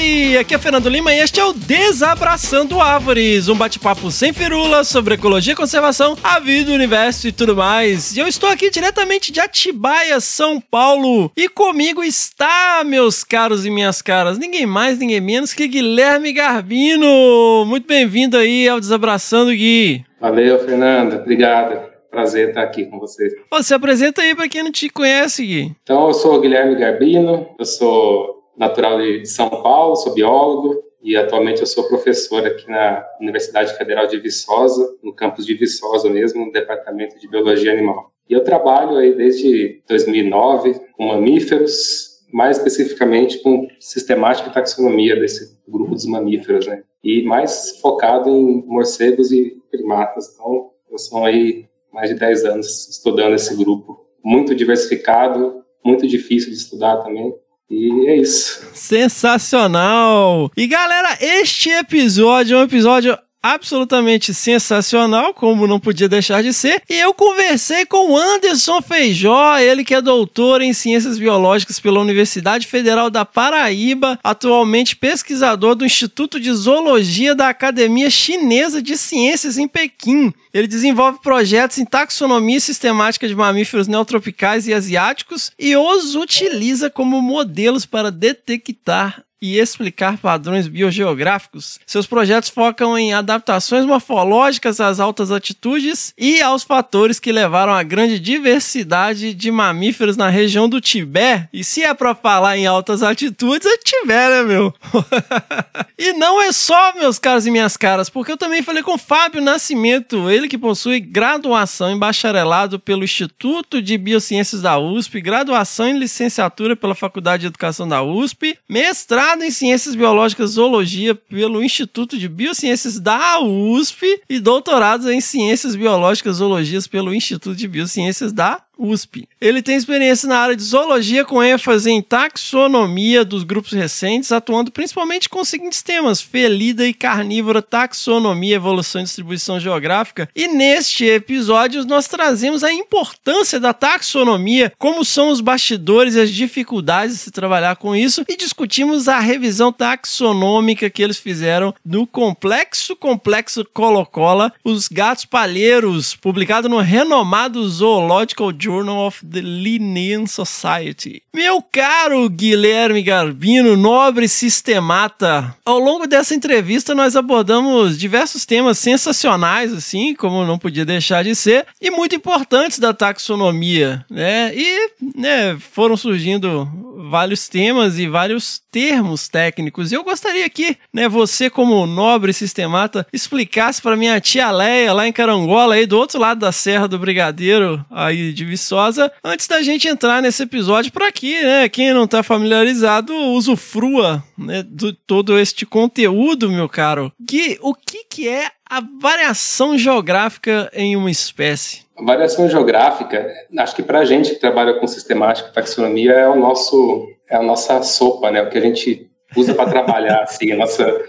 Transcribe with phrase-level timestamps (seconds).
[0.00, 0.38] Howdy!
[0.38, 5.14] Aqui é Fernando Lima e este é o Desabraçando Árvores, um bate-papo sem firulas sobre
[5.14, 8.16] ecologia, conservação, a vida, o universo e tudo mais.
[8.16, 11.30] E eu estou aqui diretamente de Atibaia, São Paulo.
[11.36, 17.66] E comigo está, meus caros e minhas caras, ninguém mais, ninguém menos que Guilherme Garbino.
[17.66, 20.04] Muito bem-vindo aí ao Desabraçando Gui.
[20.18, 21.16] Valeu, Fernando.
[21.16, 21.90] Obrigado.
[22.10, 23.28] Prazer estar aqui com você.
[23.50, 25.72] Você apresenta aí para quem não te conhece, Gui.
[25.82, 31.16] Então, eu sou o Guilherme Garbino, eu sou natural de São Paulo, sou biólogo e
[31.16, 36.44] atualmente eu sou professor aqui na Universidade Federal de Viçosa, no campus de Viçosa mesmo,
[36.44, 38.12] no Departamento de Biologia Animal.
[38.28, 45.58] E eu trabalho aí desde 2009 com mamíferos, mais especificamente com sistemática e taxonomia desse
[45.66, 46.82] grupo dos mamíferos, né?
[47.02, 50.34] E mais focado em morcegos e primatas.
[50.34, 54.06] Então, eu sou aí mais de 10 anos estudando esse grupo.
[54.22, 57.34] Muito diversificado, muito difícil de estudar também.
[57.70, 58.68] E é isso.
[58.74, 60.50] Sensacional!
[60.56, 66.82] E galera, este episódio é um episódio absolutamente sensacional, como não podia deixar de ser.
[66.88, 72.66] E eu conversei com Anderson Feijó, ele que é doutor em ciências biológicas pela Universidade
[72.66, 79.66] Federal da Paraíba, atualmente pesquisador do Instituto de Zoologia da Academia Chinesa de Ciências em
[79.66, 80.32] Pequim.
[80.52, 87.22] Ele desenvolve projetos em taxonomia sistemática de mamíferos neotropicais e asiáticos e os utiliza como
[87.22, 91.80] modelos para detectar e explicar padrões biogeográficos.
[91.86, 97.82] Seus projetos focam em adaptações morfológicas às altas altitudes e aos fatores que levaram à
[97.82, 101.48] grande diversidade de mamíferos na região do Tibete.
[101.52, 104.74] E se é para falar em altas altitudes, é Tibete, né, meu?
[105.98, 109.40] e não é só, meus caros e minhas caras, porque eu também falei com Fábio
[109.40, 115.98] Nascimento, ele que possui graduação em bacharelado pelo Instituto de Biociências da USP, graduação em
[115.98, 121.62] licenciatura pela Faculdade de Educação da USP, mestrado mestrado em Ciências Biológicas e Zoologia pelo
[121.62, 127.68] Instituto de Biociências da USP e doutorado em Ciências Biológicas e Zoologias pelo Instituto de
[127.68, 129.28] Biociências da USP.
[129.38, 134.70] Ele tem experiência na área de zoologia com ênfase em taxonomia dos grupos recentes, atuando
[134.70, 140.28] principalmente com os seguintes temas: felida e carnívora, taxonomia, evolução e distribuição geográfica.
[140.34, 146.30] E neste episódio nós trazemos a importância da taxonomia, como são os bastidores e as
[146.30, 152.06] dificuldades de se trabalhar com isso e discutimos a revisão taxonômica que eles fizeram no
[152.06, 160.26] complexo complexo Colocola, os gatos palheiros, publicado no renomado Zoological Journal Journal of the Linnean
[160.26, 161.22] Society.
[161.34, 169.72] Meu caro Guilherme Garbino, nobre sistemata, ao longo dessa entrevista nós abordamos diversos temas sensacionais,
[169.72, 174.52] assim, como não podia deixar de ser, e muito importantes da taxonomia, né?
[174.54, 176.68] E né, foram surgindo
[177.10, 179.90] vários temas e vários termos técnicos.
[179.90, 185.08] E eu gostaria que, né, você como nobre sistemata, explicasse para minha tia Leia lá
[185.08, 189.62] em Carangola, aí do outro lado da Serra do Brigadeiro, aí de Viçosa, antes da
[189.62, 195.38] gente entrar nesse episódio para que, né, quem não está familiarizado, usufrua, né, de todo
[195.38, 197.10] este conteúdo, meu caro.
[197.26, 201.84] Que o que que é a variação geográfica em uma espécie?
[201.98, 203.26] A variação geográfica,
[203.58, 207.36] acho que para a gente que trabalha com sistemática e taxonomia é o nosso é
[207.36, 208.42] a nossa sopa, né?
[208.42, 211.00] O que a gente usa para trabalhar, assim, a nossa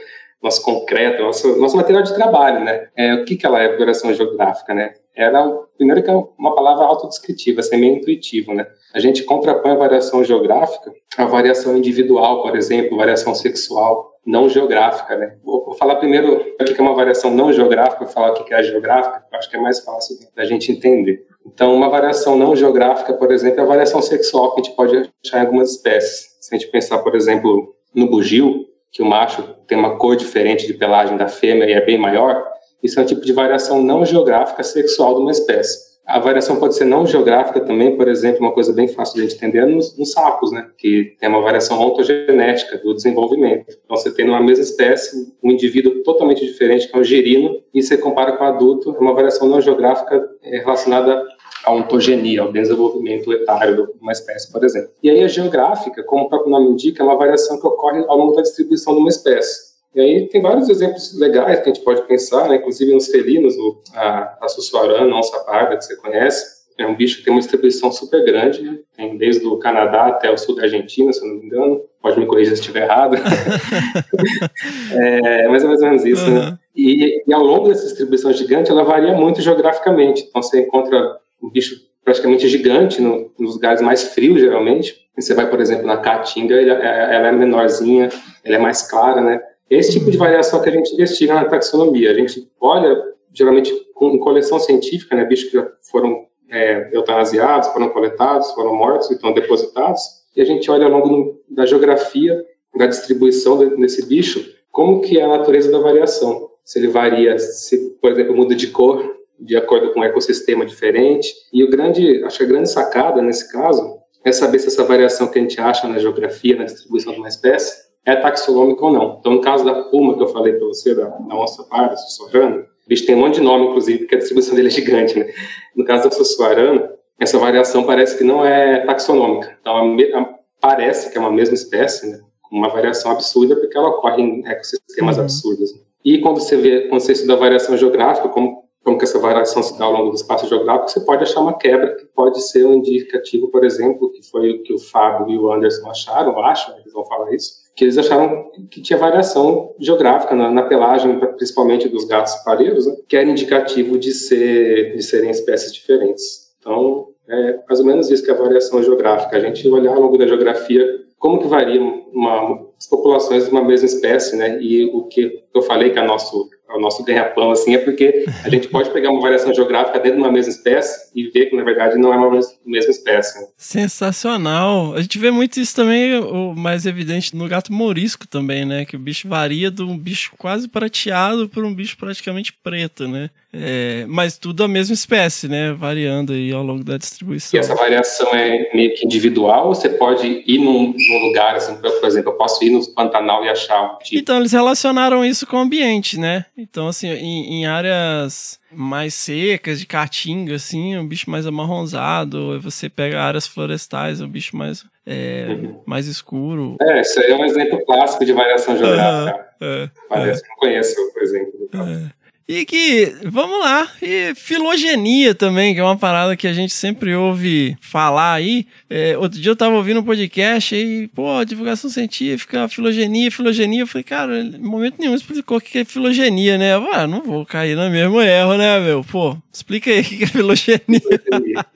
[0.42, 2.88] nosso concreto, nosso, nosso material de trabalho, né?
[2.96, 4.94] É, o que, que ela é, variação geográfica, né?
[5.16, 8.66] Ela, primeiro que é uma palavra autodescritiva, assim, meio intuitivo, né?
[8.94, 15.16] A gente contrapõe a variação geográfica à variação individual, por exemplo, variação sexual, não geográfica,
[15.18, 15.38] né?
[15.44, 18.54] Vou, vou falar primeiro o que é uma variação não geográfica, vou falar o que
[18.54, 21.26] é a geográfica, acho que é mais fácil da gente entender.
[21.46, 25.10] Então, uma variação não geográfica, por exemplo, é a variação sexual que a gente pode
[25.26, 26.38] achar em algumas espécies.
[26.40, 30.68] Se a gente pensar, por exemplo, no bugio, que o macho tem uma cor diferente
[30.68, 32.46] de pelagem da fêmea e é bem maior,
[32.84, 35.92] isso é um tipo de variação não geográfica sexual de uma espécie.
[36.06, 39.60] A variação pode ser não geográfica também, por exemplo, uma coisa bem fácil de entender
[39.60, 40.68] é nos, nos sapos, né?
[40.78, 43.78] Que tem uma variação ontogenética do desenvolvimento.
[43.86, 47.82] Então, você tem numa mesma espécie um indivíduo totalmente diferente, que é um gerino, e
[47.82, 51.24] você compara com o adulto, é uma variação não geográfica é, relacionada
[51.64, 54.90] à ontogenia, ao desenvolvimento etário de uma espécie, por exemplo.
[55.02, 58.18] E aí a geográfica, como o próprio nome indica, é uma variação que ocorre ao
[58.18, 59.71] longo da distribuição de uma espécie.
[59.94, 62.56] E aí tem vários exemplos legais que a gente pode pensar, né?
[62.56, 66.96] inclusive nos felinos, o, a, a sussuarana, a onça parda, que você conhece, é um
[66.96, 68.80] bicho que tem uma distribuição super grande, né?
[68.96, 71.82] tem desde o Canadá até o sul da Argentina, se eu não me engano.
[72.02, 73.16] Pode me corrigir se estiver errado.
[74.92, 76.34] é mais ou menos isso, uhum.
[76.34, 76.58] né?
[76.76, 80.26] E, e, ao longo dessa distribuição gigante, ela varia muito geograficamente.
[80.28, 84.96] Então, você encontra um bicho praticamente gigante no, nos lugares mais frios, geralmente.
[85.16, 88.10] Você vai, por exemplo, na Caatinga, ela, ela é menorzinha,
[88.44, 89.42] ela é mais clara, né?
[89.72, 90.24] Esse tipo de uhum.
[90.24, 92.12] variação que a gente investiga na taxonomia.
[92.12, 93.02] A gente olha,
[93.34, 95.24] geralmente, em coleção científica, né?
[95.24, 100.02] Bichos que já foram é, eutanasiados, foram coletados, foram mortos e estão depositados.
[100.36, 102.46] E a gente olha ao longo da geografia,
[102.76, 106.50] da distribuição desse bicho, como que é a natureza da variação.
[106.66, 111.34] Se ele varia, se, por exemplo, muda de cor de acordo com um ecossistema diferente.
[111.52, 115.28] E o grande, acho que a grande sacada nesse caso é saber se essa variação
[115.28, 119.18] que a gente acha na geografia, na distribuição de uma espécie, é taxonômica ou não.
[119.20, 122.58] Então, no caso da puma que eu falei para você, da, da onça parda, sussurrana,
[122.58, 125.32] o bicho tem um monte de nome, inclusive, porque a distribuição dele é gigante, né?
[125.76, 129.58] No caso da sussuarana, essa variação parece que não é taxonômica.
[129.62, 132.20] Então, a, a, parece que é uma mesma espécie, né?
[132.52, 135.24] Uma variação absurda, porque ela ocorre em ecossistemas uhum.
[135.24, 135.70] absurdos.
[136.04, 139.62] E quando você vê, quando você estuda a variação geográfica, como como que essa variação
[139.62, 142.66] se dá ao longo do espaço geográfico, você pode achar uma quebra que pode ser
[142.66, 146.76] um indicativo, por exemplo, que foi o que o Fábio e o Anderson acharam, acham,
[146.80, 151.88] eles vão falar isso, que eles acharam que tinha variação geográfica na, na pelagem, principalmente
[151.88, 156.52] dos gatos pareiros, né, que era indicativo de, ser, de serem espécies diferentes.
[156.60, 159.38] Então, é mais ou menos isso que é a variação geográfica.
[159.38, 160.86] A gente olhar ao longo da geografia
[161.18, 164.60] como que varia uma, as populações de uma mesma espécie, né?
[164.62, 168.50] E o que eu falei que é nosso o nosso ganha-pão, assim, é porque a
[168.50, 171.64] gente pode pegar uma variação geográfica dentro de uma mesma espécie e ver que, na
[171.64, 173.48] verdade, não é uma mesma espécie.
[173.58, 174.94] Sensacional.
[174.94, 178.86] A gente vê muito isso também, o mais evidente no gato morisco também, né?
[178.86, 183.30] Que o bicho varia de um bicho quase prateado para um bicho praticamente preto, né?
[183.54, 185.74] É, mas tudo a mesma espécie, né?
[185.74, 187.58] Variando aí ao longo da distribuição.
[187.58, 189.68] E essa variação é meio que individual?
[189.68, 193.44] Ou você pode ir num, num lugar, assim, por exemplo, eu posso ir no Pantanal
[193.44, 194.22] e achar um tipo?
[194.22, 196.46] Então, eles relacionaram isso com o ambiente, né?
[196.58, 202.58] Então, assim, em, em áreas mais secas, de caatinga, assim, é um bicho mais amarronzado.
[202.62, 205.82] Você pega áreas florestais, é um bicho mais, é, uhum.
[205.86, 206.78] mais escuro.
[206.82, 209.46] É, isso aí é um exemplo clássico de variação geográfica.
[209.60, 210.44] Uhum, é, Parece é.
[210.44, 211.70] que não conheço, por exemplo.
[211.74, 212.21] É.
[212.52, 217.16] E que, vamos lá, e filogenia também, que é uma parada que a gente sempre
[217.16, 218.68] ouve falar aí.
[218.90, 223.84] É, outro dia eu tava ouvindo um podcast aí, pô, divulgação científica, filogenia, filogenia.
[223.84, 226.76] Eu falei, cara, em momento nenhum explicou o que é filogenia, né?
[226.76, 229.02] Eu, ah, não vou cair no mesmo erro, né, meu?
[229.02, 230.82] Pô, explica aí o que é filogenia.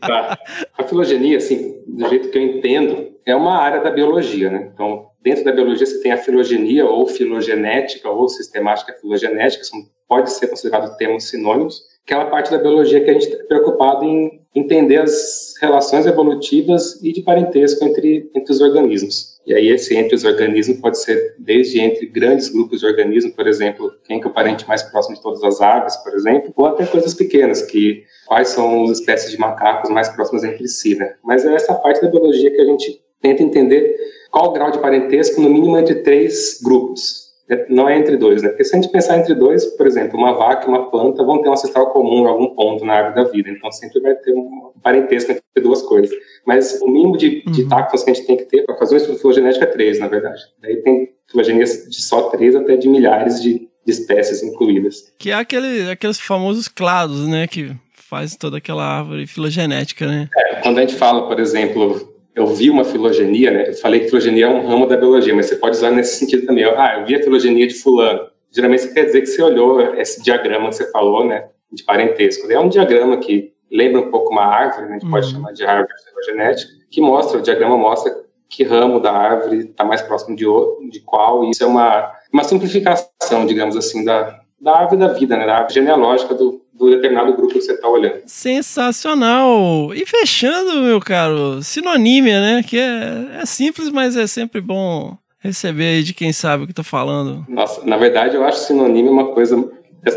[0.01, 0.38] Tá.
[0.77, 4.72] A filogenia, assim, do jeito que eu entendo, é uma área da biologia, né?
[4.74, 10.31] Então, dentro da biologia você tem a filogenia ou filogenética ou sistemática filogenética, são pode
[10.31, 14.39] ser considerado termos sinônimos, que é parte da biologia que a gente está preocupado em
[14.54, 19.36] entender as relações evolutivas e de parentesco entre, entre os organismos.
[19.48, 23.48] E aí esse entre os organismos pode ser desde entre grandes grupos de organismos, por
[23.48, 26.86] exemplo, quem é o parente mais próximo de todas as aves, por exemplo, ou até
[26.86, 31.16] coisas pequenas, que quais são as espécies de macacos mais próximas entre si, né?
[31.24, 33.95] Mas é essa parte da biologia que a gente tenta entender
[34.31, 37.25] qual o grau de parentesco, no mínimo entre três grupos.
[37.50, 38.50] É, não é entre dois, né?
[38.50, 41.41] Porque se a gente pensar entre dois, por exemplo, uma vaca e uma planta vão
[41.41, 44.33] ter um ancestral comum em algum ponto na árvore da vida, então sempre vai ter
[44.33, 46.10] um parentesco entre duas coisas.
[46.45, 47.51] Mas o mínimo de, uhum.
[47.51, 50.00] de táxons que a gente tem que ter para fazer um estudo filogenético é três,
[50.00, 50.41] na verdade.
[50.60, 55.13] Daí tem filogenias de só três até de milhares de, de espécies incluídas.
[55.19, 57.45] Que é aquele, aqueles famosos clados, né?
[57.45, 60.29] Que faz toda aquela árvore filogenética, né?
[60.36, 63.70] É, quando a gente fala, por exemplo, eu vi uma filogenia, né?
[63.70, 66.46] Eu falei que filogenia é um ramo da biologia, mas você pode usar nesse sentido
[66.46, 66.65] também.
[66.65, 68.27] Ah, eu vi a filogenia de fulano.
[68.51, 71.48] Geralmente você quer dizer que você olhou esse diagrama que você falou, né?
[71.72, 72.51] De parentesco.
[72.51, 74.92] É um diagrama que lembra um pouco uma árvore, né?
[74.92, 75.12] a gente uhum.
[75.12, 78.13] pode chamar de árvore filogenética, que mostra, o diagrama mostra
[78.50, 80.46] que ramo da árvore está mais próximo de,
[80.89, 85.36] de qual, e isso é uma, uma simplificação, digamos assim, da, da árvore da vida,
[85.36, 85.46] né?
[85.46, 88.22] Da árvore genealógica do, do determinado grupo que você está olhando.
[88.25, 89.94] Sensacional!
[89.94, 92.63] E fechando, meu caro, sinonímia, né?
[92.63, 96.72] Que é, é simples, mas é sempre bom receber aí de quem sabe o que
[96.72, 97.46] está falando.
[97.48, 99.55] Nossa, na verdade eu acho sinonímia uma coisa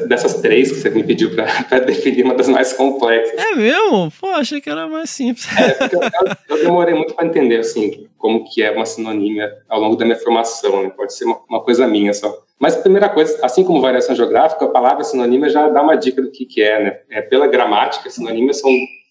[0.06, 3.38] dessas três que você me pediu para definir uma das mais complexas.
[3.38, 4.12] É mesmo?
[4.20, 5.46] Pô, achei que era mais simples.
[5.58, 6.00] É, porque eu,
[6.56, 10.18] eu, demorei muito para entender, assim, como que é uma sinonímia ao longo da minha
[10.18, 10.90] formação, né?
[10.90, 12.30] Pode ser uma, uma, coisa minha só.
[12.58, 16.20] Mas a primeira coisa, assim como variação geográfica, a palavra sinonímia já dá uma dica
[16.20, 17.00] do que, que é, né?
[17.10, 18.70] É, pela gramática, sinonímia são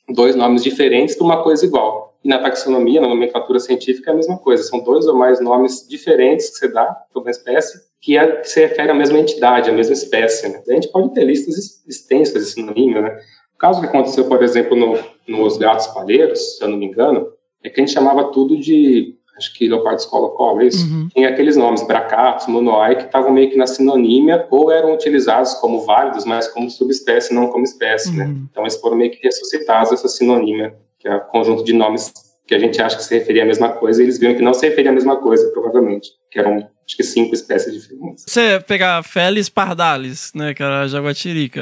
[0.09, 2.17] dois nomes diferentes para uma coisa igual.
[2.23, 4.63] E na taxonomia, na nomenclatura científica, é a mesma coisa.
[4.63, 8.49] São dois ou mais nomes diferentes que você dá para uma espécie que, é, que
[8.49, 10.49] se refere à mesma entidade, à mesma espécie.
[10.49, 10.61] Né?
[10.67, 13.17] A gente pode ter listas extensas de sinônimo, né?
[13.55, 17.27] O caso que aconteceu, por exemplo, no, nos gatos palheiros, se eu não me engano,
[17.63, 20.85] é que a gente chamava tudo de, acho que leopardo escola é isso?
[20.85, 21.07] Uhum.
[21.09, 25.85] Tinha aqueles nomes, bracatos, monoai, que estavam meio que na sinonímia ou eram utilizados como
[25.85, 28.25] válidos, mas como subespécie, não como espécie, né?
[28.25, 28.31] uhum.
[28.31, 28.39] né?
[28.49, 32.11] Então eles foram meio que ressuscitados, essa sinonímia, que é o conjunto de nomes
[32.45, 34.53] que a gente acha que se referia à mesma coisa, e eles viram que não
[34.53, 38.23] se referia à mesma coisa, provavelmente, que eram acho que cinco espécies diferentes.
[38.25, 41.61] Você pegar Felis pardalis, né, que era a jaguatirica,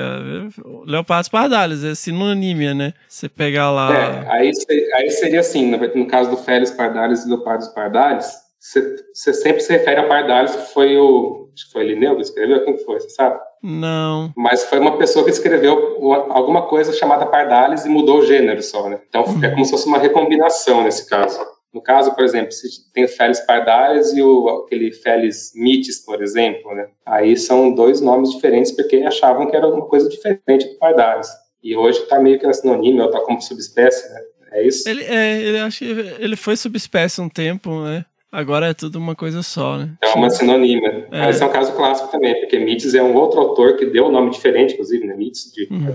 [0.86, 2.94] Leopardos pardalis, é sinonímia, né?
[3.10, 3.92] Você pegar lá...
[3.92, 4.52] É, aí,
[4.94, 8.28] aí seria assim, no, caso do Felis pardalis e Leopardos pardalis,
[8.60, 11.50] você sempre se refere a pardalis, que foi o...
[11.56, 13.40] Acho que foi Linneu que escreveu, quem foi, você sabe?
[13.64, 14.32] Não.
[14.36, 15.98] Mas foi uma pessoa que escreveu
[16.30, 19.00] alguma coisa chamada pardalis e mudou o gênero só, né?
[19.08, 19.44] Então uhum.
[19.44, 21.40] é como se fosse uma recombinação nesse caso.
[21.76, 26.24] No caso, por exemplo, se tem o Felis pardalis e o, aquele Felis mitis, por
[26.24, 26.88] exemplo, né?
[27.06, 31.28] Aí são dois nomes diferentes porque achavam que era uma coisa diferente do pardalis.
[31.62, 34.22] E hoje está meio que na sinônimo, está como subespécie, né?
[34.54, 34.88] É isso?
[34.88, 38.06] Ele, é, ele, acho ele foi subespécie um tempo, né?
[38.36, 39.92] Agora é tudo uma coisa só, né?
[40.04, 41.08] É uma sinonímia.
[41.10, 41.30] É.
[41.30, 44.12] Esse é um caso clássico também, porque Mites é um outro autor que deu um
[44.12, 45.16] nome diferente, inclusive, né?
[45.16, 45.88] Mites de uhum.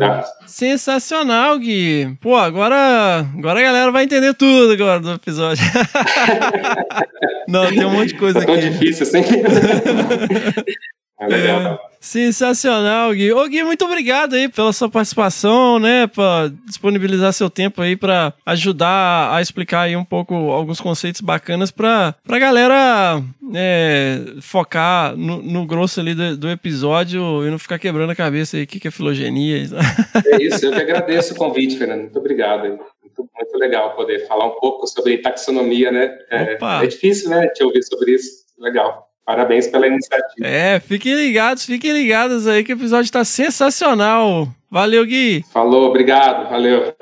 [0.47, 2.17] Sensacional, Gui.
[2.19, 5.63] Pô, agora, agora a galera vai entender tudo agora do episódio.
[7.47, 8.53] Não, tem um monte de coisa é aqui.
[8.53, 9.21] tão difícil assim.
[11.21, 11.61] é legal.
[11.61, 11.90] É.
[12.01, 13.31] Sensacional, Gui.
[13.31, 16.07] Ô, Gui, muito obrigado aí pela sua participação, né?
[16.07, 21.71] Pra disponibilizar seu tempo aí para ajudar a explicar aí um pouco alguns conceitos bacanas
[21.71, 23.23] pra, pra galera
[23.55, 28.57] é, focar no, no, grosso ali do, do, episódio e não ficar quebrando a cabeça
[28.57, 29.69] aí o que, que é filogenia.
[30.27, 32.01] É isso, eu que agradeço o convite, Fernando.
[32.01, 32.63] Muito obrigado.
[32.63, 36.17] Muito, muito legal poder falar um pouco sobre taxonomia, né?
[36.31, 38.41] É, é difícil, né, te ouvir sobre isso.
[38.59, 39.10] Legal.
[39.25, 40.47] Parabéns pela iniciativa.
[40.47, 44.49] É, fiquem ligados, fiquem ligados aí que o episódio está sensacional.
[44.71, 45.45] Valeu, Gui.
[45.53, 46.95] Falou, obrigado, valeu.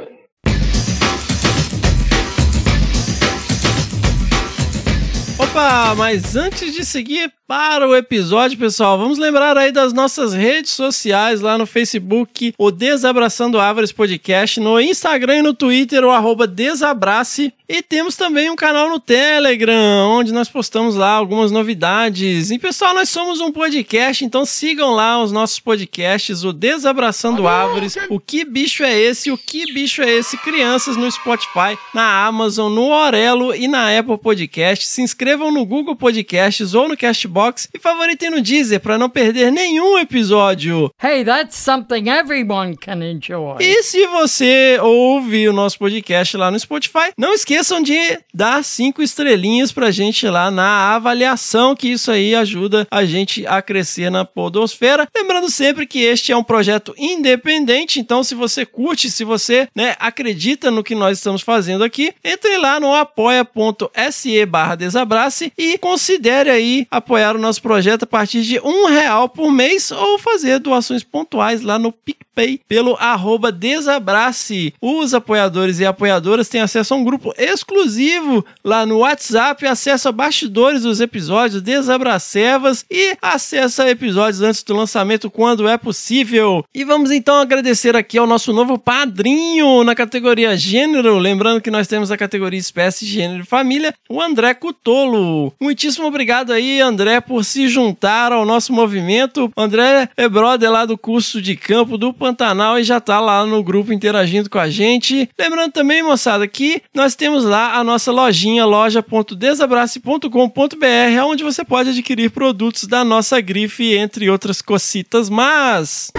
[5.39, 10.73] Opa, mas antes de seguir para o episódio, pessoal, vamos lembrar aí das nossas redes
[10.73, 16.47] sociais lá no Facebook, o Desabraçando Árvores Podcast, no Instagram e no Twitter, o arroba
[16.47, 17.51] Desabrace.
[17.67, 22.51] E temos também um canal no Telegram, onde nós postamos lá algumas novidades.
[22.51, 27.97] E pessoal, nós somos um podcast, então sigam lá os nossos podcasts, o Desabraçando Árvores,
[28.11, 32.73] o Que Bicho é Esse, o Que Bicho é Esse, Crianças no Spotify, na Amazon,
[32.73, 34.87] no Orelo e na Apple Podcast.
[34.87, 39.09] Se inscrevam no Google Podcasts ou no Castbox Castbox e favoritem no Deezer para não
[39.09, 40.93] perder nenhum episódio.
[41.01, 43.57] Hey, that's something everyone can enjoy.
[43.61, 47.97] E se você ouve o nosso podcast lá no Spotify, não esqueçam de
[48.35, 53.63] dar cinco estrelinhas pra gente lá na avaliação, que isso aí ajuda a gente a
[53.63, 55.07] crescer na podosfera.
[55.17, 59.95] Lembrando sempre que este é um projeto independente, então se você curte, se você né,
[60.01, 66.51] acredita no que nós estamos fazendo aqui, entre lá no apoia.se barra desabrace e considere
[66.51, 70.59] aí apoiar apoiar o nosso projeto a partir de um real por mês ou fazer
[70.59, 74.73] doações pontuais lá no PicPay pelo arroba Desabrace.
[74.81, 80.13] Os apoiadores e apoiadoras têm acesso a um grupo exclusivo lá no WhatsApp, acesso a
[80.13, 86.65] bastidores dos episódios, Desabracevas e acesso a episódios antes do lançamento quando é possível.
[86.75, 91.89] E vamos então agradecer aqui ao nosso novo padrinho na categoria gênero, lembrando que nós
[91.89, 95.53] temos a categoria espécie, gênero e família, o André Cutolo.
[95.61, 99.53] Muitíssimo obrigado aí, André, por se juntar ao nosso movimento.
[99.57, 103.63] André é brother lá do curso de campo do Pantanal e já tá lá no
[103.63, 105.31] grupo interagindo com a gente.
[105.39, 112.31] Lembrando também, moçada, que nós temos lá a nossa lojinha, loja.desabrace.com.br, onde você pode adquirir
[112.31, 116.11] produtos da nossa grife, entre outras cocitas, mas...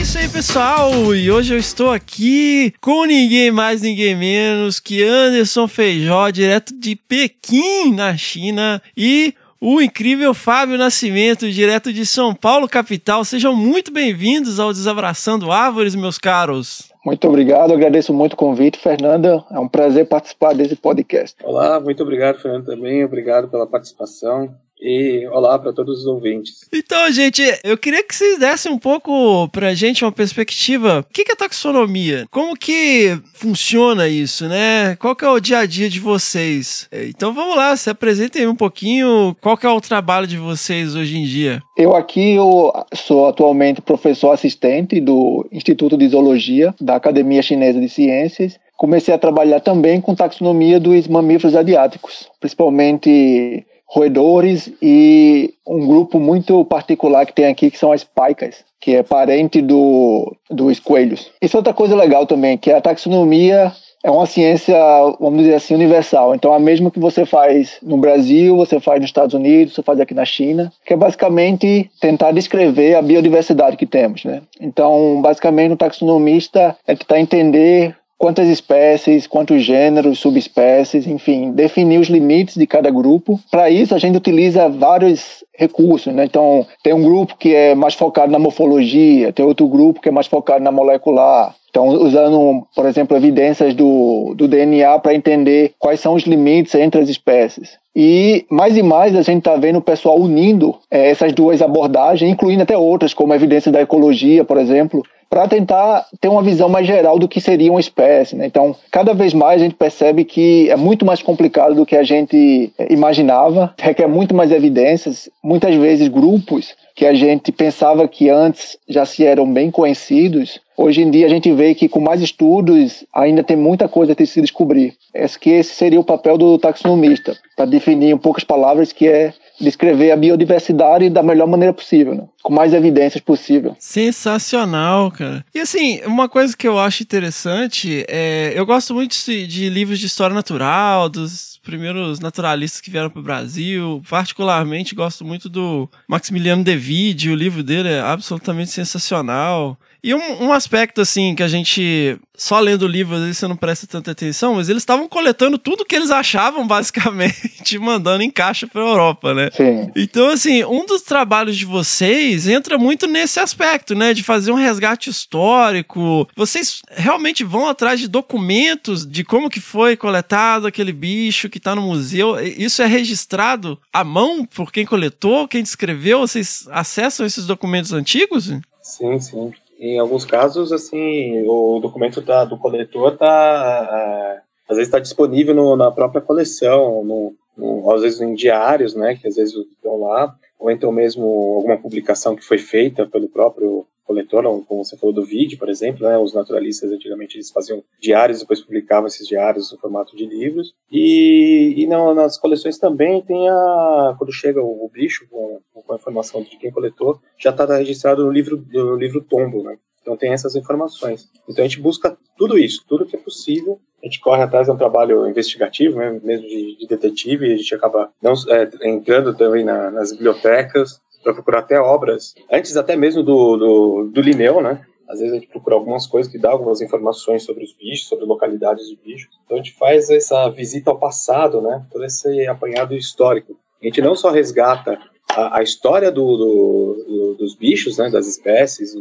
[0.00, 1.14] Isso aí, pessoal!
[1.14, 6.96] E hoje eu estou aqui com ninguém mais, ninguém menos que Anderson Feijó, direto de
[6.96, 13.24] Pequim, na China, e o incrível Fábio Nascimento, direto de São Paulo, capital.
[13.24, 16.90] Sejam muito bem-vindos ao Desabraçando Árvores, meus caros.
[17.04, 19.44] Muito obrigado, agradeço muito o convite, Fernanda.
[19.50, 21.36] É um prazer participar desse podcast.
[21.44, 23.04] Olá, muito obrigado, Fernando, também.
[23.04, 24.54] Obrigado pela participação.
[24.84, 26.66] E olá para todos os ouvintes.
[26.74, 31.06] Então, gente, eu queria que vocês dessem um pouco pra gente uma perspectiva.
[31.08, 32.26] O que é taxonomia?
[32.32, 34.96] Como que funciona isso, né?
[34.96, 36.88] Qual que é o dia a dia de vocês?
[36.92, 39.36] Então vamos lá, se apresentem um pouquinho.
[39.40, 41.62] Qual que é o trabalho de vocês hoje em dia?
[41.76, 47.88] Eu aqui eu sou atualmente professor assistente do Instituto de Zoologia da Academia Chinesa de
[47.88, 56.18] Ciências comecei a trabalhar também com taxonomia dos mamíferos asiáticos, principalmente roedores e um grupo
[56.18, 61.30] muito particular que tem aqui que são as paicas, que é parente do, dos coelhos.
[61.42, 63.70] Isso é outra coisa legal também, que a taxonomia
[64.02, 64.74] é uma ciência,
[65.20, 66.34] vamos dizer assim, universal.
[66.34, 70.00] Então, a mesma que você faz no Brasil, você faz nos Estados Unidos, você faz
[70.00, 74.40] aqui na China, que é basicamente tentar descrever a biodiversidade que temos, né?
[74.58, 82.06] Então, basicamente, o taxonomista é tentar entender quantas espécies, quantos gêneros, subespécies, enfim, definir os
[82.06, 83.40] limites de cada grupo.
[83.50, 86.24] Para isso, a gente utiliza vários recursos, né?
[86.24, 90.12] Então, tem um grupo que é mais focado na morfologia, tem outro grupo que é
[90.12, 91.52] mais focado na molecular.
[91.68, 97.00] Então, usando, por exemplo, evidências do, do DNA para entender quais são os limites entre
[97.00, 97.81] as espécies.
[97.94, 102.30] E mais e mais a gente está vendo o pessoal unindo é, essas duas abordagens,
[102.30, 106.68] incluindo até outras, como a evidência da ecologia, por exemplo, para tentar ter uma visão
[106.68, 108.36] mais geral do que seria uma espécie.
[108.36, 108.46] Né?
[108.46, 112.02] Então, cada vez mais a gente percebe que é muito mais complicado do que a
[112.02, 118.76] gente imaginava, requer muito mais evidências, muitas vezes grupos que a gente pensava que antes
[118.88, 123.04] já se eram bem conhecidos, hoje em dia a gente vê que com mais estudos
[123.14, 124.94] ainda tem muita coisa a se descobrir.
[125.14, 129.32] Esse que esse seria o papel do taxonomista, para definir em poucas palavras que é
[129.60, 132.24] descrever a biodiversidade da melhor maneira possível, né?
[132.42, 133.76] com mais evidências possível.
[133.78, 135.44] Sensacional, cara.
[135.54, 140.00] E assim, uma coisa que eu acho interessante é, eu gosto muito de, de livros
[140.00, 144.02] de história natural, dos primeiros naturalistas que vieram para o Brasil.
[144.08, 149.78] Particularmente gosto muito do Maximiliano De Vide, o livro dele é absolutamente sensacional.
[150.04, 153.46] E um, um, aspecto, assim, que a gente, só lendo o livro, às vezes você
[153.46, 158.30] não presta tanta atenção, mas eles estavam coletando tudo que eles achavam, basicamente, mandando em
[158.30, 159.50] caixa pra Europa, né?
[159.52, 159.92] Sim.
[159.94, 164.12] Então, assim, um dos trabalhos de vocês entra muito nesse aspecto, né?
[164.12, 166.28] De fazer um resgate histórico.
[166.34, 171.76] Vocês realmente vão atrás de documentos de como que foi coletado aquele bicho que tá
[171.76, 172.40] no museu.
[172.40, 176.20] Isso é registrado à mão por quem coletou, quem descreveu?
[176.20, 178.52] Vocês acessam esses documentos antigos?
[178.82, 179.52] Sim, sim.
[179.84, 184.40] Em alguns casos, assim, o documento da, do coletor está, é,
[184.70, 189.16] às vezes está disponível no, na própria coleção, no, no, às vezes em diários, né,
[189.16, 191.24] que às vezes estão lá, ou então mesmo
[191.56, 196.06] alguma publicação que foi feita pelo próprio coletor, como você falou do vídeo, por exemplo,
[196.06, 200.74] né, os naturalistas antigamente eles faziam diários, depois publicavam esses diários no formato de livros,
[200.90, 205.92] e, e não, nas coleções também tem a, quando chega o, o bicho com, com
[205.92, 210.16] a informação de quem coletou, já está registrado no livro, no livro tombo, né, então
[210.16, 211.28] tem essas informações.
[211.48, 213.80] Então a gente busca tudo isso, tudo que é possível.
[214.02, 217.56] A gente corre atrás de um trabalho investigativo, né, mesmo de, de detetive, e a
[217.56, 222.96] gente acaba não, é, entrando também na, nas bibliotecas, para procurar até obras, antes até
[222.96, 224.84] mesmo do, do, do Linneu, né?
[225.08, 228.24] Às vezes a gente procura algumas coisas que dão algumas informações sobre os bichos, sobre
[228.24, 229.28] localidades de bichos.
[229.44, 231.84] Então a gente faz essa visita ao passado, né?
[231.92, 233.58] Todo esse apanhado histórico.
[233.82, 238.08] A gente não só resgata a, a história do, do, dos bichos, né?
[238.08, 238.94] Das espécies,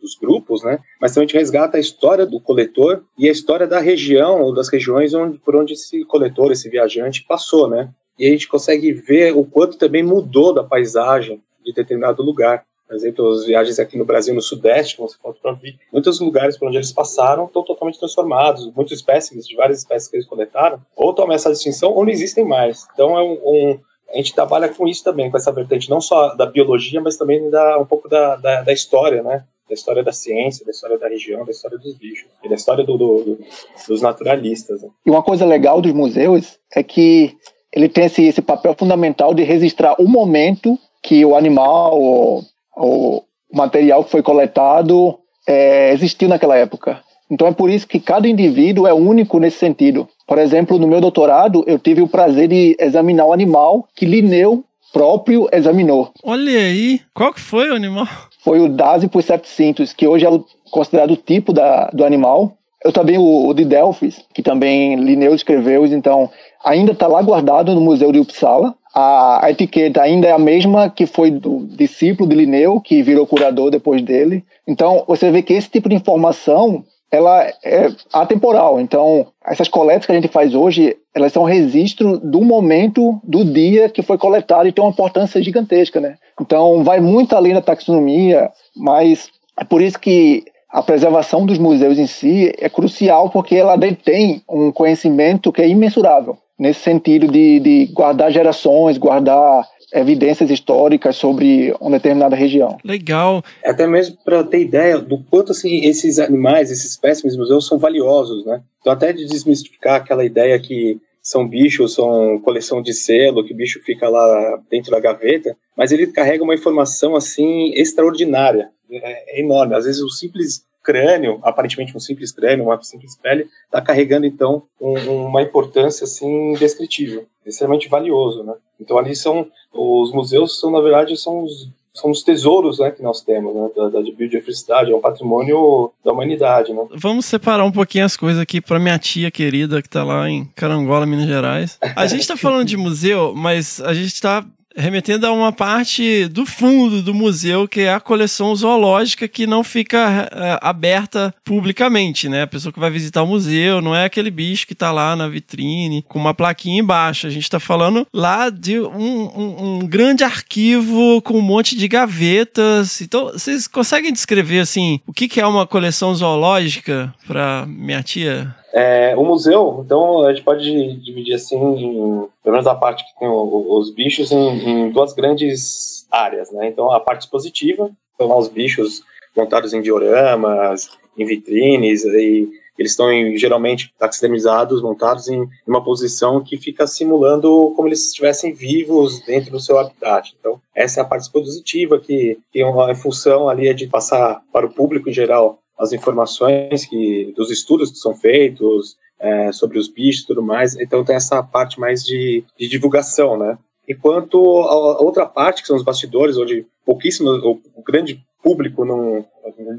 [0.00, 0.78] dos grupos, né?
[1.00, 4.54] Mas também a gente resgata a história do coletor e a história da região ou
[4.54, 7.90] das regiões onde, por onde esse coletor, esse viajante passou, né?
[8.18, 12.64] E a gente consegue ver o quanto também mudou da paisagem de determinado lugar.
[12.86, 16.20] Por exemplo, as viagens aqui no Brasil, no Sudeste, como você falou para vir, muitos
[16.20, 18.72] lugares por onde eles passaram estão totalmente transformados.
[18.74, 22.10] Muitas espécies, de várias espécies que eles coletaram, ou estão ameaçadas de extinção ou não
[22.10, 22.86] existem mais.
[22.94, 26.34] Então, é um, um, a gente trabalha com isso também, com essa vertente, não só
[26.34, 29.44] da biologia, mas também da, um pouco da, da, da história, né?
[29.68, 32.82] da história da ciência, da história da região, da história dos bichos e da história
[32.82, 33.38] do, do, do,
[33.86, 34.82] dos naturalistas.
[34.82, 34.88] Né?
[35.04, 37.36] E uma coisa legal dos museus é que
[37.70, 42.44] ele tem esse, esse papel fundamental de registrar o momento que o animal ou,
[42.76, 47.00] o material que foi coletado é, existiu naquela época.
[47.30, 50.08] Então é por isso que cada indivíduo é único nesse sentido.
[50.26, 54.64] Por exemplo, no meu doutorado, eu tive o prazer de examinar o animal que Linneu
[54.92, 56.10] próprio examinou.
[56.22, 58.06] Olha aí, qual que foi o animal?
[58.40, 60.30] Foi o Dasypus sepcintus, que hoje é
[60.70, 62.54] considerado o tipo da, do animal.
[62.82, 66.30] Eu também o, o de Delphis, que também Linneu escreveu, então
[66.64, 70.90] ainda está lá guardado no Museu de Uppsala a, a, etiqueta ainda é a mesma
[70.90, 74.44] que foi do discípulo de Linneu, que virou curador depois dele.
[74.66, 78.80] Então, você vê que esse tipo de informação ela é atemporal.
[78.80, 83.88] Então, essas coletas que a gente faz hoje, elas são registro do momento do dia
[83.88, 86.16] que foi coletado e tem uma importância gigantesca, né?
[86.40, 91.98] Então, vai muito além da taxonomia, mas é por isso que a preservação dos museus
[91.98, 97.60] em si é crucial porque ela detém um conhecimento que é imensurável nesse sentido de,
[97.60, 102.76] de guardar gerações, guardar evidências históricas sobre uma determinada região.
[102.84, 103.42] Legal.
[103.64, 108.44] Até mesmo para ter ideia do quanto assim esses animais, esses espécimes museus são valiosos,
[108.44, 108.62] né?
[108.80, 113.56] Então até de desmistificar aquela ideia que são bichos, são coleção de selo, que o
[113.56, 119.40] bicho fica lá dentro da gaveta, mas ele carrega uma informação assim extraordinária, é, é
[119.40, 119.74] enorme.
[119.74, 124.62] Às vezes o simples crânio, aparentemente um simples crânio, uma simples pele, está carregando então
[124.80, 128.54] um, uma importância assim indescritível, extremamente valioso, né?
[128.80, 133.02] Então ali são os museus são na verdade são os são os tesouros né, que
[133.02, 136.72] nós temos né, da, da biodiversidade, é um patrimônio da humanidade.
[136.72, 136.86] Né?
[136.92, 140.44] Vamos separar um pouquinho as coisas aqui para minha tia querida que está lá em
[140.54, 141.76] Carangola, Minas Gerais.
[141.96, 144.46] A gente está falando de museu, mas a gente está
[144.78, 149.64] remetendo a uma parte do fundo do museu, que é a coleção zoológica que não
[149.64, 152.42] fica é, aberta publicamente, né?
[152.42, 155.28] A pessoa que vai visitar o museu não é aquele bicho que está lá na
[155.28, 157.26] vitrine com uma plaquinha embaixo.
[157.26, 161.88] A gente está falando lá de um, um, um, grande arquivo com um monte de
[161.88, 163.00] gavetas.
[163.00, 168.54] Então, vocês conseguem descrever assim o que, que é uma coleção zoológica para minha tia?
[168.72, 173.18] É, o museu, então, a gente pode dividir assim, em, pelo menos a parte que
[173.18, 176.68] tem os bichos, em, em, duas grandes áreas, né?
[176.68, 179.02] Então, a parte expositiva, então, os bichos
[179.36, 186.42] montados em dioramas, em vitrines, e eles estão em, geralmente taxidermizados, montados em uma posição
[186.42, 190.34] que fica simulando como eles estivessem vivos dentro do seu habitat.
[190.38, 194.42] Então, essa é a parte expositiva, que, que é uma função ali é de passar
[194.52, 199.78] para o público em geral as informações que dos estudos que são feitos é, sobre
[199.78, 200.76] os bichos e tudo mais.
[200.76, 203.58] Então tem essa parte mais de, de divulgação, né?
[203.88, 209.24] Enquanto a outra parte, que são os bastidores, onde pouquíssimo, o, grande público não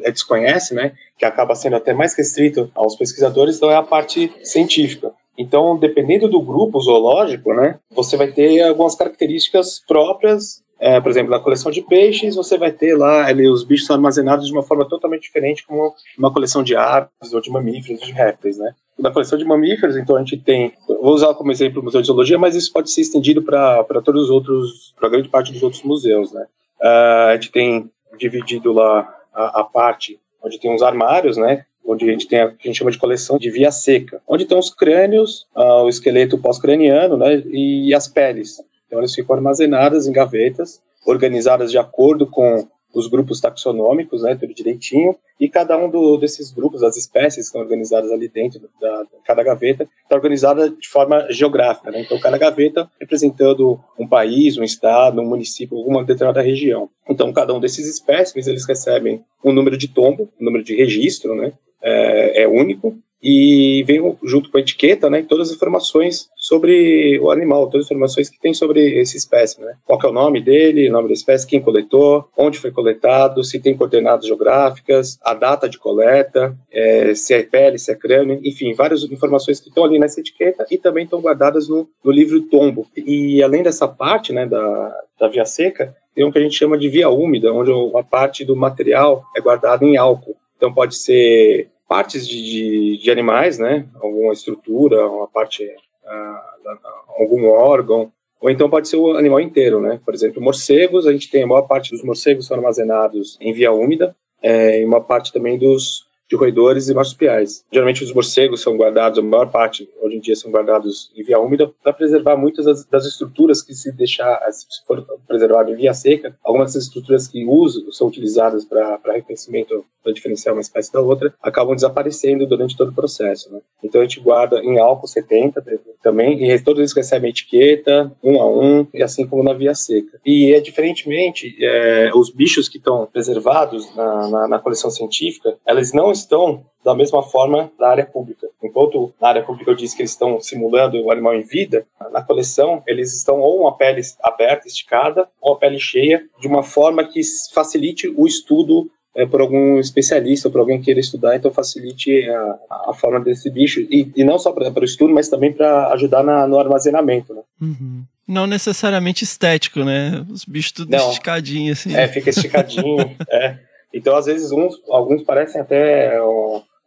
[0.03, 0.93] é, desconhece, né?
[1.17, 5.13] Que acaba sendo até mais restrito aos pesquisadores, então é a parte científica.
[5.38, 11.31] Então, dependendo do grupo zoológico, né, você vai ter algumas características próprias é, por exemplo,
[11.31, 14.63] na coleção de peixes, você vai ter lá ali, os bichos são armazenados de uma
[14.63, 18.73] forma totalmente diferente como uma coleção de aves ou de mamíferos, de répteis, né?
[18.97, 22.07] Na coleção de mamíferos, então a gente tem, vou usar como exemplo o Museu de
[22.07, 25.83] Zoologia, mas isso pode ser estendido para todos os outros, para grande parte dos outros
[25.83, 26.45] museus, né?
[26.81, 31.65] Uh, a gente tem dividido lá a, a parte onde tem uns armários, né?
[31.85, 34.43] onde a gente tem a que a gente chama de coleção de via seca, onde
[34.43, 38.61] estão os crânios, uh, o esqueleto pós-craniano, né, e as peles.
[38.89, 44.52] Então, elas ficam armazenadas em gavetas, organizadas de acordo com os grupos taxonômicos, né, tudo
[44.52, 49.06] direitinho, e cada um do, desses grupos, as espécies que estão organizadas ali dentro da,
[49.23, 54.63] cada gaveta, está organizada de forma geográfica, né, então cada gaveta representando um país, um
[54.63, 56.89] estado, um município, alguma determinada região.
[57.08, 61.36] Então cada um desses espécimes, eles recebem um número de tombo, um número de registro,
[61.36, 67.19] né, é, é único, e vem junto com a etiqueta, né, todas as informações sobre
[67.19, 69.75] o animal, todas as informações que tem sobre essa espécie, né?
[69.86, 73.60] Qual é o nome dele, o nome da espécie, quem coletou, onde foi coletado, se
[73.60, 78.73] tem coordenadas geográficas, a data de coleta, é, se é pele, se é crânio, enfim,
[78.73, 82.88] várias informações que estão ali nessa etiqueta e também estão guardadas no, no livro tombo.
[82.95, 86.77] E além dessa parte, né, da, da via seca, tem o que a gente chama
[86.77, 90.36] de via úmida, onde uma parte do material é guardada em álcool.
[90.58, 93.88] Então pode ser partes de, de, de animais, né?
[93.99, 96.78] Alguma estrutura, uma parte, uh,
[97.17, 99.99] algum órgão, ou então pode ser o animal inteiro, né?
[100.06, 103.71] Por exemplo, morcegos, a gente tem a maior parte dos morcegos são armazenados em via
[103.71, 107.65] úmida, é, e uma parte também dos de roedores e marsupiais.
[107.71, 111.39] Geralmente os morcegos são guardados, a maior parte hoje em dia são guardados em via
[111.39, 115.93] úmida para preservar muitas das, das, estruturas que se deixar, se for preservado em via
[115.93, 121.01] seca, algumas das estruturas que usam, são utilizadas para reconhecimento, para diferenciar uma espécie da
[121.01, 123.51] outra, acabam desaparecendo durante todo o processo.
[123.51, 123.59] Né?
[123.83, 125.63] Então a gente guarda em álcool 70
[126.01, 130.19] também, e todos eles recebem etiqueta, um a um, e assim como na via seca.
[130.25, 135.91] E é diferentemente, é, os bichos que estão preservados na, na, na coleção científica, elas
[135.91, 138.47] não estão da mesma forma da área pública.
[138.63, 142.21] Enquanto na área pública eu disse que eles estão simulando o animal em vida, na
[142.21, 147.03] coleção eles estão ou uma pele aberta, esticada, ou a pele cheia, de uma forma
[147.03, 147.21] que
[147.53, 152.23] facilite o estudo é, por algum especialista, ou por alguém que queira estudar, então facilite
[152.29, 153.82] a, a forma desse bicho.
[153.82, 157.34] E, e não só para o estudo, mas também para ajudar na, no armazenamento.
[157.34, 157.41] Né?
[157.62, 158.03] Uhum.
[158.27, 160.23] Não necessariamente estético, né?
[160.29, 161.10] Os bichos tudo não.
[161.10, 161.95] esticadinho, assim.
[161.95, 163.58] É, fica esticadinho, é.
[163.93, 166.19] Então, às vezes, uns, alguns parecem até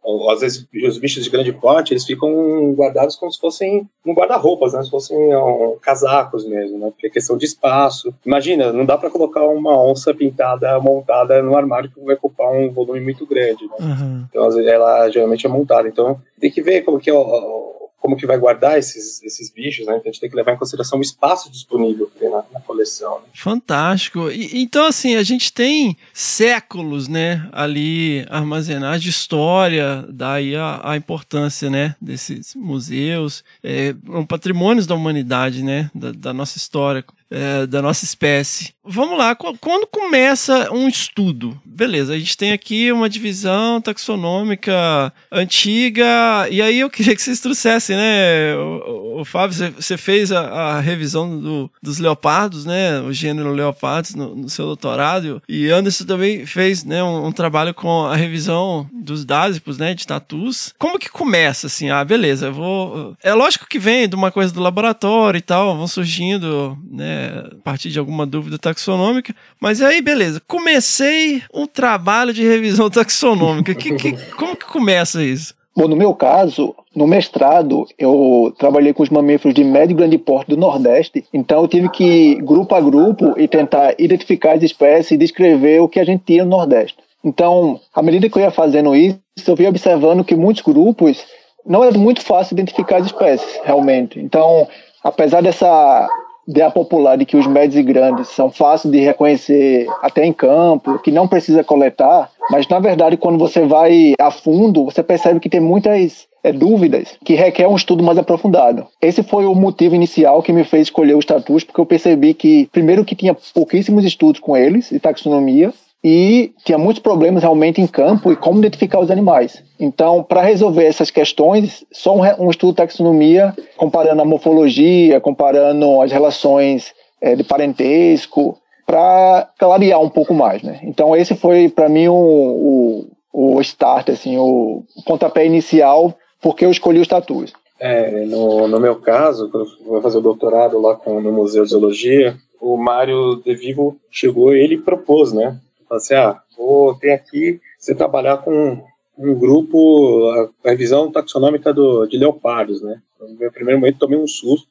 [0.03, 4.13] ou, às vezes os bichos de grande porte, eles ficam guardados como se fossem um
[4.13, 4.83] guarda-roupas, né?
[4.83, 6.89] Se fossem um, casacos mesmo, né?
[6.89, 8.13] Porque é questão de espaço.
[8.25, 12.69] Imagina, não dá para colocar uma onça pintada montada no armário que vai ocupar um
[12.69, 13.75] volume muito grande, né?
[13.79, 14.25] Uhum.
[14.29, 15.87] Então ela geralmente é montada.
[15.87, 19.85] Então tem que ver como que é o, como que vai guardar esses, esses bichos,
[19.85, 19.93] né?
[19.93, 22.59] Então a gente tem que levar em consideração o espaço disponível que tem na, na
[22.59, 23.19] coleção.
[23.19, 23.27] Né?
[23.33, 24.29] Fantástico.
[24.29, 30.97] E, então, assim, a gente tem séculos, né, ali armazenados de história, daí a, a
[30.97, 37.05] importância, né, desses museus, é, um patrimônios da humanidade, né, da, da nossa história.
[37.31, 38.73] É, da nossa espécie.
[38.85, 41.59] Vamos lá, quando começa um estudo?
[41.65, 46.05] Beleza, a gente tem aqui uma divisão taxonômica antiga,
[46.51, 50.79] e aí eu queria que vocês trouxessem, né, o, o Fábio, você fez a, a
[50.81, 56.45] revisão do, dos leopardos, né, o gênero leopardos no, no, seu doutorado, e Anderson também
[56.45, 60.73] fez, né, um, um trabalho com a revisão dos dásipos, né, de tatus.
[60.77, 63.15] Como que começa, assim, ah, beleza, eu vou...
[63.23, 67.12] É lógico que vem de uma coisa do laboratório e tal, vão surgindo, né,
[67.51, 69.35] a partir de alguma dúvida taxonômica.
[69.59, 73.73] Mas aí, beleza, comecei um trabalho de revisão taxonômica.
[73.75, 75.53] que, que, como que começa isso?
[75.75, 80.17] Bom, no meu caso, no mestrado, eu trabalhei com os mamíferos de médio e grande
[80.19, 84.61] porte do Nordeste, então eu tive que ir grupo a grupo e tentar identificar as
[84.61, 86.97] espécies e descrever o que a gente tinha no Nordeste.
[87.23, 91.25] Então, à medida que eu ia fazendo isso, eu vi observando que muitos grupos
[91.65, 94.19] não era muito fácil identificar as espécies, realmente.
[94.19, 94.67] Então,
[95.03, 96.07] apesar dessa
[96.47, 100.99] ideia popular de que os médios e grandes são fáceis de reconhecer até em campo,
[100.99, 105.49] que não precisa coletar, mas na verdade quando você vai a fundo, você percebe que
[105.49, 108.85] tem muitas é, dúvidas que requer um estudo mais aprofundado.
[109.01, 112.67] Esse foi o motivo inicial que me fez escolher os tatus, porque eu percebi que,
[112.71, 115.73] primeiro, que tinha pouquíssimos estudos com eles, de taxonomia,
[116.03, 119.63] e tinha muitos problemas realmente em campo e como identificar os animais.
[119.79, 126.01] Então, para resolver essas questões, só um, um, estudo de taxonomia, comparando a morfologia, comparando
[126.01, 130.61] as relações é, de parentesco, para clarear um pouco mais.
[130.61, 130.81] Né?
[130.83, 136.71] Então, esse foi, para mim, o, o, o start, assim, o pontapé inicial, porque eu
[136.71, 137.53] escolhi os tatus.
[137.79, 141.63] É, no, no meu caso, quando eu fui fazer o doutorado lá com, no Museu
[141.63, 145.57] de Zoologia, o Mário De Vivo chegou ele propôs, né?
[145.87, 148.83] Fala assim, ah, vou ter aqui você trabalhar com
[149.17, 153.01] um grupo, a revisão taxonômica do, de leopardos, né?
[153.19, 154.67] No meu primeiro momento tomei um susto,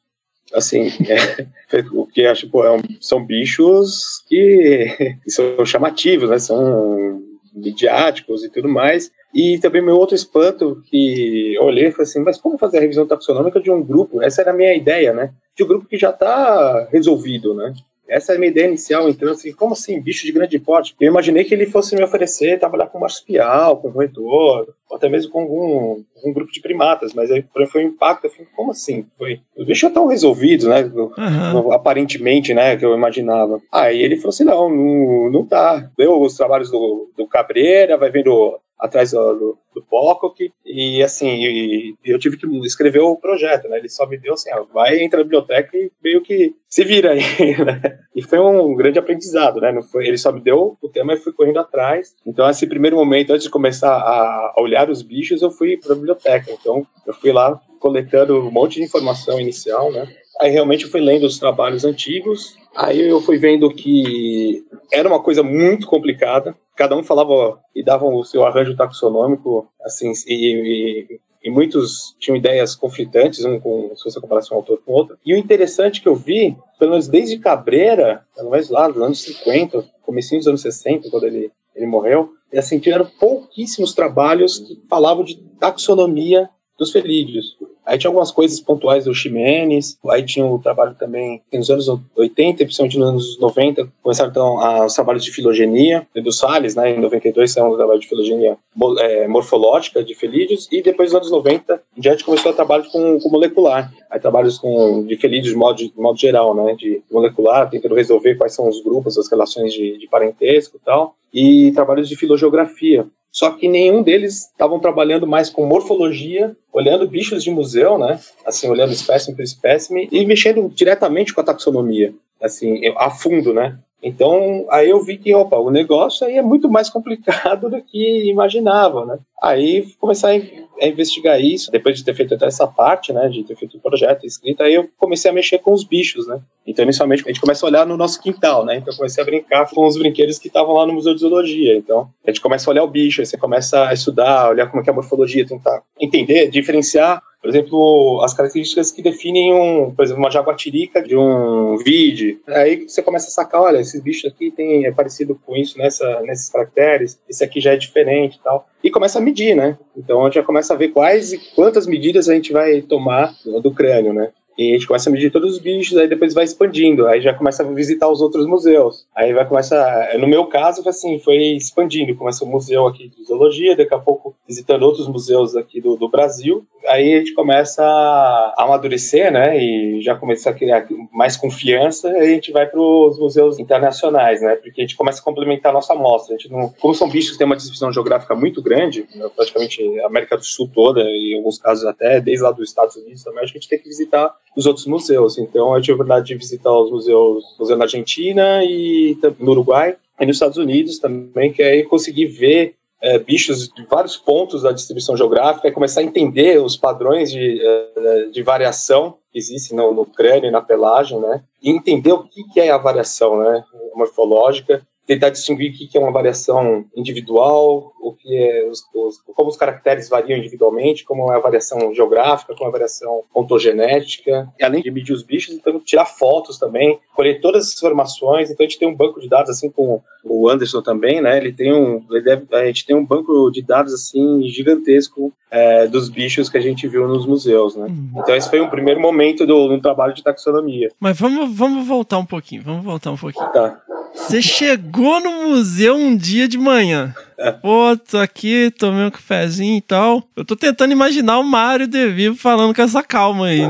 [0.53, 1.47] assim, é,
[1.93, 6.39] o que acho, pô, é um, são bichos que, que, são chamativos, né?
[6.39, 7.21] São
[7.53, 9.11] midiáticos e tudo mais.
[9.33, 13.07] E também meu outro espanto que eu olhei foi assim, mas como fazer a revisão
[13.07, 14.21] taxonômica de um grupo?
[14.21, 15.33] Essa era a minha ideia, né?
[15.55, 17.73] De um grupo que já está resolvido, né?
[18.07, 20.95] Essa é a minha ideia inicial, então, assim, como assim, bicho de grande porte?
[20.99, 25.31] Eu imaginei que ele fosse me oferecer trabalhar com marsupial, com roedor, ou até mesmo
[25.31, 29.05] com algum, algum grupo de primatas, mas aí foi um impacto, eu falei, como assim?
[29.17, 30.83] Foi, os bichos estão resolvidos, né?
[30.83, 31.71] Uhum.
[31.71, 33.61] Aparentemente, né, que eu imaginava.
[33.71, 35.89] Aí ele falou assim, não, não, não tá.
[35.97, 41.95] Deu os trabalhos do, do Cabreira, vai vendo atrás do, do, Pocock, e assim, e,
[42.03, 43.77] eu tive que escrever o projeto, né?
[43.77, 47.11] Ele só me deu assim, ó, vai, entra na biblioteca e meio que se vira
[47.11, 47.21] aí,
[47.63, 47.99] né?
[48.13, 49.71] E foi um grande aprendizado, né?
[49.71, 52.13] Não foi, ele só me deu o tema e fui correndo atrás.
[52.27, 55.95] Então, esse primeiro momento, antes de começar a olhar os bichos, eu fui para a
[55.95, 56.51] biblioteca.
[56.51, 60.13] Então, eu fui lá coletando um monte de informação inicial, né?
[60.41, 62.57] Aí realmente eu fui lendo os trabalhos antigos.
[62.75, 66.55] Aí eu fui vendo que era uma coisa muito complicada.
[66.75, 72.35] Cada um falava e dava o seu arranjo taxonômico, assim, e, e, e muitos tinham
[72.35, 75.17] ideias conflitantes, um com se você comparasse um autor com outro.
[75.23, 79.21] E o interessante que eu vi, pelo menos desde Cabreira, pelo menos lá dos anos
[79.21, 84.81] 50, comecinho dos anos 60, quando ele, ele morreu, é assim, tiveram pouquíssimos trabalhos que
[84.89, 87.57] falavam de taxonomia dos felídeos.
[87.85, 92.63] Aí tinha algumas coisas pontuais do Ximenes, aí tinha o trabalho também nos anos 80,
[92.63, 97.51] principalmente nos anos 90, começaram então os trabalhos de filogenia, do Salles, né, em 92
[97.51, 98.57] saiu um trabalho de filogenia
[98.99, 103.19] é, morfológica de felídeos, e depois nos anos 90, em diante começou a trabalhar com,
[103.19, 107.69] com molecular, aí trabalhos com, de felídeos de modo, de modo geral, né, de molecular,
[107.69, 112.07] tentando resolver quais são os grupos, as relações de, de parentesco e tal, e trabalhos
[112.07, 117.97] de filogeografia, só que nenhum deles estavam trabalhando mais com morfologia, olhando bichos de museu,
[117.97, 118.19] né?
[118.45, 123.79] Assim, olhando espécime por espécime e mexendo diretamente com a taxonomia, assim, a fundo, né?
[124.03, 128.29] Então, aí eu vi que, opa, o negócio aí é muito mais complicado do que
[128.29, 129.17] imaginava, né?
[129.41, 130.39] Aí começar a
[130.81, 133.79] a investigar isso, depois de ter feito até essa parte, né, de ter feito o
[133.79, 136.39] projeto, escrita, aí eu comecei a mexer com os bichos, né.
[136.65, 139.25] Então, inicialmente, a gente começa a olhar no nosso quintal, né, então eu comecei a
[139.25, 142.69] brincar com os brinquedos que estavam lá no Museu de Zoologia, então a gente começa
[142.69, 145.45] a olhar o bicho, aí você começa a estudar, olhar como é, é a morfologia,
[145.45, 151.13] tentar entender, diferenciar por exemplo, as características que definem, um, por exemplo, uma jaguatirica de
[151.17, 152.39] um vide.
[152.47, 156.21] Aí você começa a sacar, olha, esses bichos aqui tem, é parecido com isso nessa,
[156.21, 158.65] nesses caracteres, esse aqui já é diferente e tal.
[158.81, 159.77] E começa a medir, né?
[159.95, 163.35] Então a gente já começa a ver quais e quantas medidas a gente vai tomar
[163.61, 164.31] do crânio, né?
[164.57, 167.33] E a gente começa a medir todos os bichos, aí depois vai expandindo, aí já
[167.33, 169.07] começa a visitar os outros museus.
[169.15, 173.23] Aí vai começar, no meu caso, foi assim, foi expandindo, começa o museu aqui de
[173.23, 176.65] zoologia, daqui a pouco visitando outros museus aqui do, do Brasil.
[176.85, 182.31] Aí a gente começa a amadurecer, né, e já começa a criar mais confiança, aí
[182.31, 185.73] a gente vai para os museus internacionais, né, porque a gente começa a complementar a
[185.73, 186.35] nossa amostra.
[186.35, 189.99] A gente não, como são bichos que têm uma distribuição geográfica muito grande, né, praticamente
[190.01, 193.23] a América do Sul toda, e em alguns casos até desde lá dos Estados Unidos
[193.23, 195.37] também, a gente tem que visitar os outros museus.
[195.37, 199.95] Então, eu tive a oportunidade de visitar os museus, museu na Argentina e no Uruguai
[200.19, 204.71] e nos Estados Unidos também, que aí consegui ver é, bichos de vários pontos da
[204.71, 209.93] distribuição geográfica e começar a entender os padrões de, é, de variação que existem no,
[209.93, 211.43] no, crânio e na pelagem, né?
[211.61, 213.63] E entender o que, que é a variação, né?
[213.93, 219.49] Morfológica tentar distinguir o que é uma variação individual, o que é os, os, como
[219.49, 224.63] os caracteres variam individualmente, como é a variação geográfica, como é a variação ontogenética, e
[224.63, 228.49] além de medir os bichos, então tirar fotos também, colher todas essas informações.
[228.49, 231.37] Então a gente tem um banco de dados assim com o Anderson também, né?
[231.37, 235.85] Ele tem um, ele deve, a gente tem um banco de dados assim gigantesco é,
[235.85, 237.87] dos bichos que a gente viu nos museus, né?
[237.87, 238.11] Uhum.
[238.17, 240.89] Então esse foi um primeiro momento do, do trabalho de taxonomia.
[240.99, 243.51] Mas vamos, vamos voltar um pouquinho, vamos voltar um pouquinho.
[243.51, 243.81] Tá.
[244.15, 247.13] Você chegou no museu um dia de manhã.
[247.37, 247.51] É.
[247.51, 250.23] Pô, tô aqui, tomei um cafezinho e tal.
[250.35, 253.61] Eu tô tentando imaginar o Mário De Vivo falando com essa calma aí.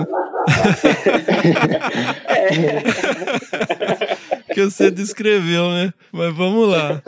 [4.54, 5.94] que você descreveu, né?
[6.12, 7.02] Mas vamos lá.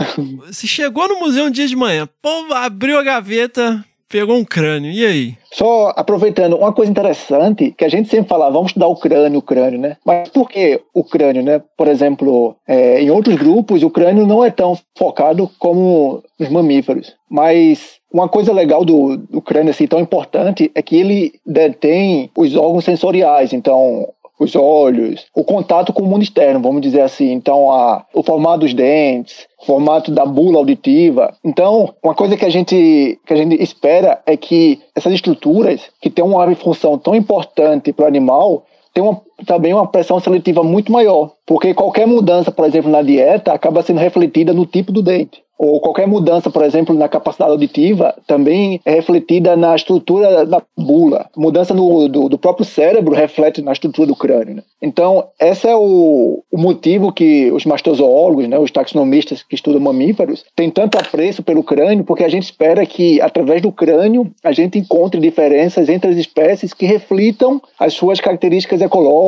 [0.47, 4.91] Você chegou no museu um dia de manhã, pô, abriu a gaveta, pegou um crânio,
[4.91, 5.37] e aí?
[5.51, 9.41] Só aproveitando, uma coisa interessante, que a gente sempre fala, vamos estudar o crânio, o
[9.41, 9.97] crânio, né?
[10.05, 11.61] Mas por que o crânio, né?
[11.77, 17.15] Por exemplo, é, em outros grupos, o crânio não é tão focado como os mamíferos.
[17.29, 22.55] Mas uma coisa legal do, do crânio, assim, tão importante, é que ele detém os
[22.55, 23.53] órgãos sensoriais.
[23.53, 24.07] Então,
[24.39, 27.31] os olhos, o contato com o mundo externo, vamos dizer assim.
[27.31, 31.33] Então, a, o formato dos dentes, o formato da bula auditiva.
[31.43, 36.09] Então, uma coisa que a gente que a gente espera é que essas estruturas que
[36.09, 41.31] têm uma função tão importante para o animal tenham também uma pressão seletiva muito maior,
[41.45, 45.79] porque qualquer mudança, por exemplo, na dieta acaba sendo refletida no tipo do dente ou
[45.79, 51.27] qualquer mudança, por exemplo, na capacidade auditiva, também é refletida na estrutura da bula.
[51.35, 54.55] Mudança no, do, do, próprio cérebro reflete na estrutura do crânio.
[54.55, 54.63] Né?
[54.81, 60.43] Então, esse é o, o, motivo que os mastozoólogos, né, os taxonomistas que estudam mamíferos,
[60.55, 64.77] têm tanto apreço pelo crânio, porque a gente espera que, através do crânio, a gente
[64.77, 69.24] encontre diferenças entre as espécies que reflitam as suas características ecológicas,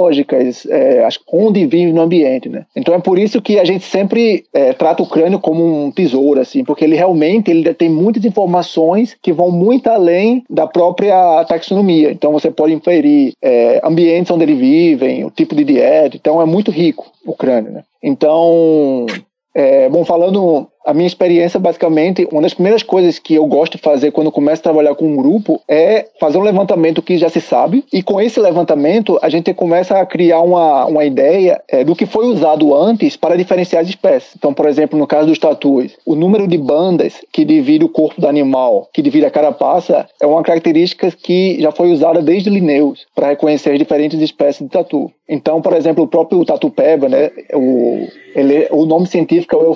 [0.69, 2.49] é, onde vivem no ambiente.
[2.49, 2.65] Né?
[2.75, 6.17] Então, é por isso que a gente sempre é, trata o crânio como um tesouro
[6.17, 11.45] tesouro, assim, porque ele realmente ele tem muitas informações que vão muito além da própria
[11.45, 12.11] taxonomia.
[12.11, 16.15] Então você pode inferir é, ambientes onde eles vivem, o tipo de dieta.
[16.15, 17.83] Então é muito rico o crânio, né?
[18.01, 19.05] Então,
[19.53, 23.83] é, bom, falando a minha experiência, basicamente, uma das primeiras coisas que eu gosto de
[23.83, 27.41] fazer quando começo a trabalhar com um grupo é fazer um levantamento que já se
[27.41, 31.93] sabe, e com esse levantamento a gente começa a criar uma, uma ideia é, do
[31.93, 34.31] que foi usado antes para diferenciar as espécies.
[34.37, 38.21] Então, por exemplo, no caso dos tatus, o número de bandas que divide o corpo
[38.21, 43.05] do animal, que divide a carapaça, é uma característica que já foi usada desde Linnaeus
[43.13, 45.11] para reconhecer as diferentes espécies de tatu.
[45.27, 49.75] Então, por exemplo, o próprio tatu peba, né, o, ele, o nome científico é o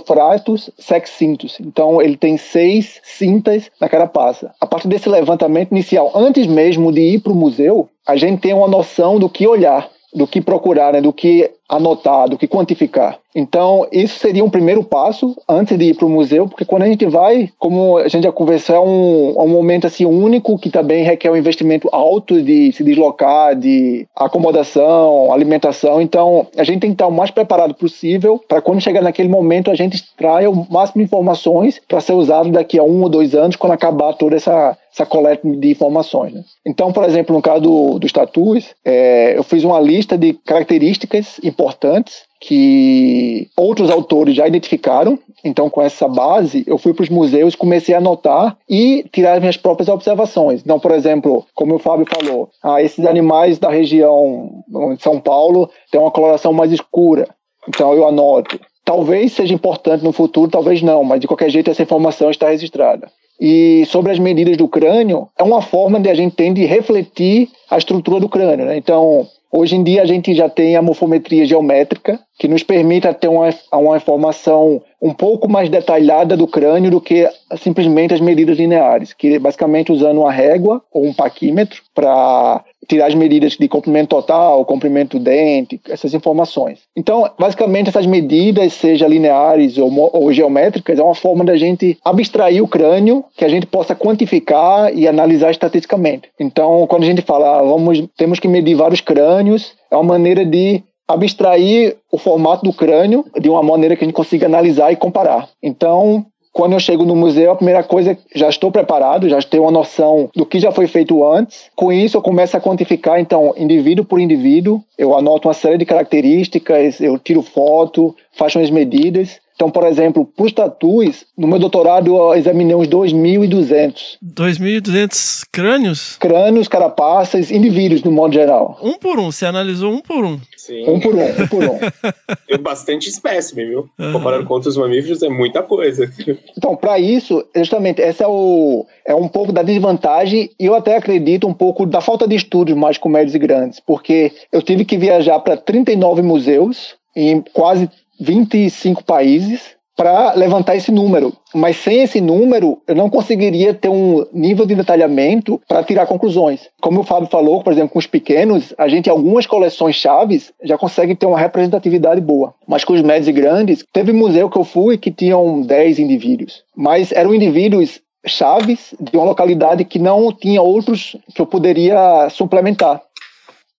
[1.09, 1.57] Cintos.
[1.59, 4.53] Então ele tem seis cintas na carapaça.
[4.59, 8.53] A partir desse levantamento inicial, antes mesmo de ir para o museu, a gente tem
[8.53, 13.17] uma noção do que olhar, do que procurar, né, do que anotar, do que quantificar.
[13.33, 16.87] Então, isso seria um primeiro passo antes de ir para o museu, porque quando a
[16.87, 20.69] gente vai, como a gente já conversou, é um, é um momento assim único que
[20.69, 26.01] também requer um investimento alto de se deslocar, de acomodação, alimentação.
[26.01, 29.71] Então, a gente tem que estar o mais preparado possível para quando chegar naquele momento
[29.71, 33.33] a gente extraia o máximo de informações para ser usado daqui a um ou dois
[33.33, 36.33] anos, quando acabar toda essa essa coleta de informações.
[36.33, 36.43] Né?
[36.65, 41.39] Então, por exemplo, no caso do, dos tatus, é, eu fiz uma lista de características
[41.43, 45.19] importantes importantes que outros autores já identificaram.
[45.43, 49.39] Então, com essa base, eu fui para os museus, comecei a anotar e tirar as
[49.39, 50.61] minhas próprias observações.
[50.61, 54.63] Então, por exemplo, como o Fábio falou, ah, esses animais da região
[54.95, 57.27] de São Paulo têm uma coloração mais escura.
[57.67, 58.59] Então, eu anoto.
[58.83, 63.07] Talvez seja importante no futuro, talvez não, mas de qualquer jeito essa informação está registrada.
[63.39, 67.49] E sobre as medidas do crânio, é uma forma de a gente ter de refletir
[67.69, 68.65] a estrutura do crânio.
[68.65, 68.77] Né?
[68.77, 73.27] Então, Hoje em dia a gente já tem a morfometria geométrica, que nos permite ter
[73.27, 77.27] uma, uma informação um pouco mais detalhada do crânio do que
[77.57, 83.07] simplesmente as medidas lineares, que é basicamente usando uma régua ou um paquímetro para tirar
[83.07, 86.79] as medidas de comprimento total, comprimento do dente, essas informações.
[86.95, 92.63] Então, basicamente, essas medidas, seja lineares ou, ou geométricas, é uma forma da gente abstrair
[92.63, 96.29] o crânio que a gente possa quantificar e analisar estatisticamente.
[96.39, 100.45] Então, quando a gente fala, ah, vamos, temos que medir vários crânios, é uma maneira
[100.45, 104.95] de abstrair o formato do crânio de uma maneira que a gente consiga analisar e
[104.95, 105.49] comparar.
[105.61, 109.71] Então, quando eu chego no museu, a primeira coisa, já estou preparado, já tenho uma
[109.71, 111.69] noção do que já foi feito antes.
[111.75, 114.83] Com isso, eu começo a quantificar, então, indivíduo por indivíduo.
[114.97, 120.25] Eu anoto uma série de características, eu tiro foto, faço as medidas então, por exemplo,
[120.25, 124.17] para os tatus, no meu doutorado eu examinei uns 2.200.
[124.23, 126.17] 2.200 crânios?
[126.17, 128.79] Crânios, carapaças, indivíduos, no modo geral.
[128.81, 130.39] Um por um, você analisou um por um.
[130.57, 130.87] Sim.
[130.87, 131.79] Um por um, um por um.
[132.47, 133.89] Tem bastante espécime, viu?
[133.99, 134.13] Uhum.
[134.13, 136.09] Comparando com outros mamíferos, é muita coisa.
[136.57, 140.95] Então, para isso, justamente, essa é, o, é um pouco da desvantagem e eu até
[140.95, 144.85] acredito um pouco da falta de estudos mais com médios e grandes, porque eu tive
[144.85, 147.89] que viajar para 39 museus em quase
[148.21, 151.33] 25 países para levantar esse número.
[151.53, 156.69] Mas sem esse número, eu não conseguiria ter um nível de detalhamento para tirar conclusões.
[156.81, 160.77] Como o Fábio falou, por exemplo, com os pequenos, a gente, algumas coleções chaves, já
[160.77, 162.53] consegue ter uma representatividade boa.
[162.67, 166.63] Mas com os médios e grandes, teve museu que eu fui que tinham 10 indivíduos.
[166.75, 173.01] Mas eram indivíduos chaves de uma localidade que não tinha outros que eu poderia suplementar.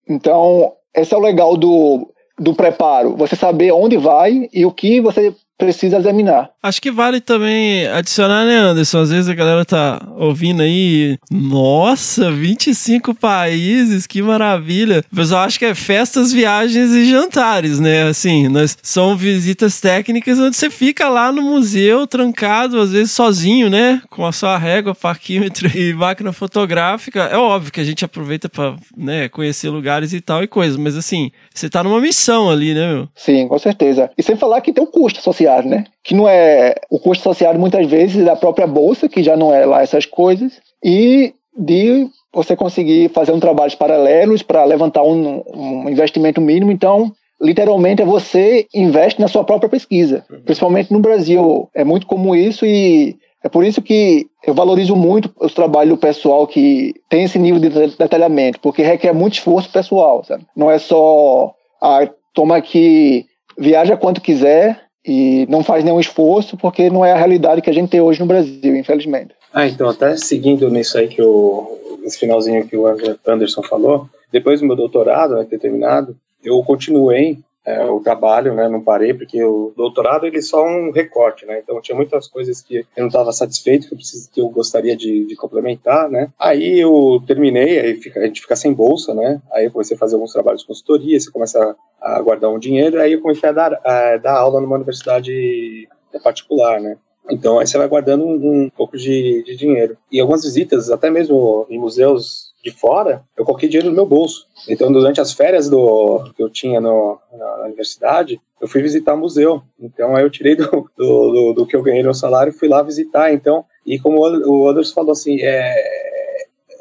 [0.08, 2.08] Então, esse é o legal do
[2.42, 6.50] do preparo, você saber onde vai e o que você precisa examinar.
[6.62, 9.00] Acho que vale também adicionar, né, Anderson?
[9.00, 15.04] Às vezes a galera tá ouvindo aí, nossa, 25 países, que maravilha.
[15.12, 18.04] O pessoal acha que é festas, viagens e jantares, né?
[18.04, 23.68] Assim, nós, são visitas técnicas onde você fica lá no museu, trancado, às vezes sozinho,
[23.68, 24.02] né?
[24.10, 27.22] Com a sua régua, parquímetro e máquina fotográfica.
[27.24, 30.96] É óbvio que a gente aproveita para né, conhecer lugares e tal e coisas, mas
[30.96, 33.08] assim, você tá numa missão ali, né, meu?
[33.14, 34.10] Sim, com certeza.
[34.16, 35.20] E sem falar que tem um custo
[35.52, 35.84] associado, né?
[36.02, 39.64] Que não é o custo associado muitas vezes da própria bolsa, que já não é
[39.66, 45.88] lá essas coisas, e de você conseguir fazer um trabalhos paralelos para levantar um, um
[45.88, 46.72] investimento mínimo.
[46.72, 50.24] Então, literalmente é você investe na sua própria pesquisa.
[50.44, 55.30] Principalmente no Brasil, é muito comum isso e é por isso que eu valorizo muito
[55.40, 60.24] os trabalhos do pessoal que tem esse nível de detalhamento, porque requer muito esforço pessoal,
[60.24, 60.46] sabe?
[60.56, 63.26] Não é só, ah, toma aqui,
[63.58, 67.72] viaja quanto quiser e não faz nenhum esforço, porque não é a realidade que a
[67.72, 69.34] gente tem hoje no Brasil, infelizmente.
[69.52, 72.86] Ah, então até seguindo nisso aí que o esse finalzinho que o
[73.26, 78.68] Anderson falou, depois do meu doutorado, né, ter terminado, eu continuei é, o trabalho, né,
[78.68, 82.60] não parei, porque o doutorado ele é só um recorte, né, então tinha muitas coisas
[82.60, 86.30] que eu não estava satisfeito, que eu, preciso, que eu gostaria de, de, complementar, né,
[86.38, 90.00] aí eu terminei, aí fica, a gente fica sem bolsa, né, aí eu comecei a
[90.00, 93.48] fazer alguns trabalhos de consultoria, você começa a, a guardar um dinheiro, aí eu comecei
[93.48, 95.88] a dar, a dar aula numa universidade
[96.22, 96.96] particular, né,
[97.30, 99.96] então aí você vai guardando um, um pouco de, de dinheiro.
[100.10, 104.46] E algumas visitas, até mesmo em museus de fora, eu coloquei dinheiro no meu bolso.
[104.68, 109.62] Então, durante as férias do, que eu tinha no, na universidade, eu fui visitar museu.
[109.80, 112.68] Então, aí eu tirei do, do, do, do que eu ganhei no salário e fui
[112.68, 113.32] lá visitar.
[113.32, 115.74] Então, e como o Anderson falou assim, é,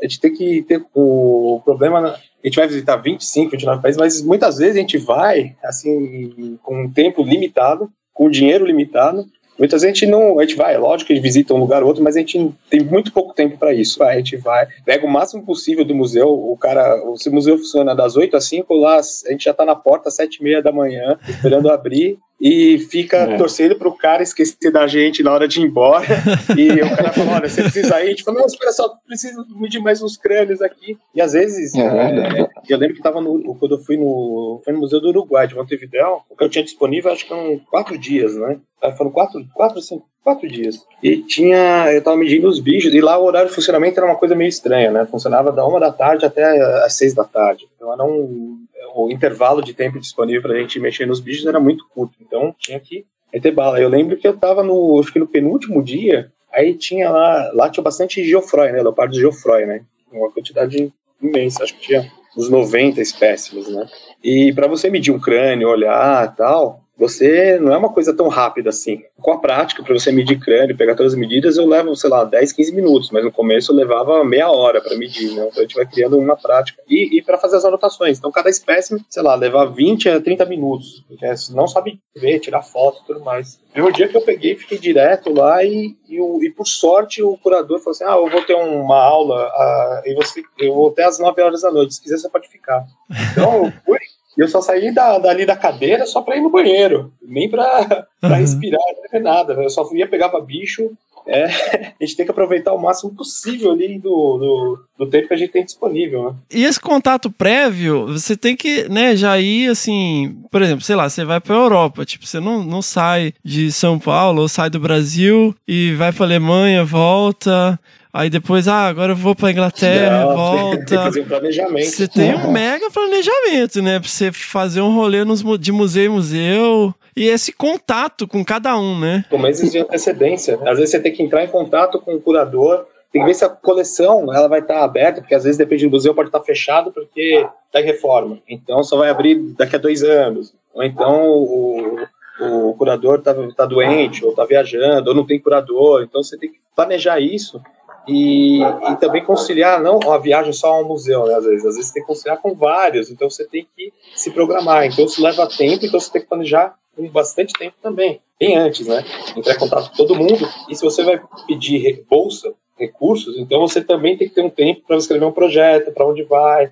[0.01, 2.09] a gente tem que ter o problema.
[2.09, 6.83] A gente vai visitar 25, 29 países, mas muitas vezes a gente vai, assim, com
[6.83, 9.25] um tempo limitado, com dinheiro limitado,
[9.61, 10.39] Muitas vezes a gente não.
[10.39, 12.51] A gente vai, lógico que a gente visita um lugar ou outro, mas a gente
[12.67, 14.01] tem muito pouco tempo para isso.
[14.03, 16.29] A gente vai, pega o máximo possível do museu.
[16.29, 19.75] O cara, o museu funciona das 8 às 5, lá a gente já está na
[19.75, 23.37] porta às 7 e meia da manhã, esperando abrir e fica é.
[23.37, 26.07] torcendo pro cara esquecer da gente na hora de ir embora.
[26.57, 28.07] e o cara fala: olha, você precisa ir.
[28.07, 30.97] A gente fala: não, espera só, preciso medir mais uns crânios aqui.
[31.13, 34.73] E às vezes, é, é, eu lembro que tava no, quando eu fui no, fui
[34.73, 37.95] no Museu do Uruguai, de Montevideo, o que eu tinha disponível acho que eram quatro
[37.95, 38.57] dias, né?
[38.97, 40.83] Foram quatro, quatro, cinco, quatro dias.
[41.03, 44.17] E tinha, eu tava medindo os bichos, e lá o horário de funcionamento era uma
[44.17, 45.05] coisa meio estranha, né?
[45.05, 46.43] Funcionava da uma da tarde até
[46.83, 47.67] as seis da tarde.
[47.75, 48.57] Então era um,
[48.95, 52.55] o intervalo de tempo disponível para a gente mexer nos bichos era muito curto, então
[52.57, 53.79] tinha que meter bala.
[53.79, 57.69] Eu lembro que eu estava no, acho que no penúltimo dia, aí tinha lá, lá
[57.69, 63.01] tinha bastante Geoffroy, né, leopardo Geoffroy, né, uma quantidade imensa, acho que tinha uns 90
[63.01, 63.85] espécimes, né,
[64.23, 68.69] e para você medir um crânio, olhar tal, você não é uma coisa tão rápida
[68.69, 69.01] assim.
[69.19, 72.23] Com a prática, para você medir crânio, pegar todas as medidas, eu levo, sei lá,
[72.23, 75.47] 10, 15 minutos, mas no começo eu levava meia hora para medir, né?
[75.47, 76.79] Então a gente vai criando uma prática.
[76.87, 78.19] E, e para fazer as anotações.
[78.19, 81.25] Então cada espécime, sei lá, leva 20 a 30 minutos, porque
[81.55, 83.59] não sabe ver, tirar foto e tudo mais.
[83.71, 87.79] Primeiro dia que eu peguei, fiquei direto lá e, e, e, por sorte o curador
[87.79, 91.17] falou assim: Ah, eu vou ter uma aula ah, e você, eu vou até às
[91.17, 91.95] 9 horas da noite.
[91.95, 92.85] Se quiser, você pode ficar.
[93.31, 93.97] Então eu fui
[94.37, 98.07] e eu só saí da, dali da cadeira só pra ir no banheiro, nem pra,
[98.19, 98.35] pra uhum.
[98.35, 99.53] respirar, é nada.
[99.53, 100.91] Eu só ia, pegava bicho.
[101.27, 101.45] É,
[101.99, 105.37] a gente tem que aproveitar o máximo possível ali do, do, do, tempo que a
[105.37, 106.31] gente tem disponível.
[106.31, 106.35] Né?
[106.51, 111.09] E esse contato prévio, você tem que, né, já ir assim, por exemplo, sei lá,
[111.09, 114.79] você vai pra Europa, tipo, você não, não sai de São Paulo ou sai do
[114.79, 117.79] Brasil e vai pra Alemanha, volta.
[118.13, 120.77] Aí depois, ah, agora eu vou pra Inglaterra, Não, volta.
[120.77, 121.85] Tem que fazer um planejamento.
[121.85, 123.99] Você tem um mega planejamento, né?
[123.99, 126.93] Pra você fazer um rolê nos, de museu em museu.
[127.15, 129.23] E esse contato com cada um, né?
[129.29, 130.59] Com meses de antecedência.
[130.65, 133.45] Às vezes você tem que entrar em contato com o curador, tem que ver se
[133.45, 136.91] a coleção ela vai estar aberta, porque às vezes depende do museu, pode estar fechado
[136.91, 138.39] porque está em reforma.
[138.47, 140.53] Então só vai abrir daqui a dois anos.
[140.73, 141.97] Ou então o,
[142.41, 146.03] o curador está tá doente, ou está viajando, ou não tem curador.
[146.03, 147.61] Então você tem que planejar isso
[148.07, 151.75] e, e também conciliar não a viagem só a um museu, né, às vezes, às
[151.75, 155.47] vezes tem que conciliar com vários, então você tem que se programar, então isso leva
[155.47, 159.03] tempo, então você tem que planejar com bastante tempo também, bem antes, né,
[159.35, 163.81] entrar em contato com todo mundo, e se você vai pedir bolsa, recursos, então você
[163.81, 166.71] também tem que ter um tempo para escrever um projeto, para onde vai,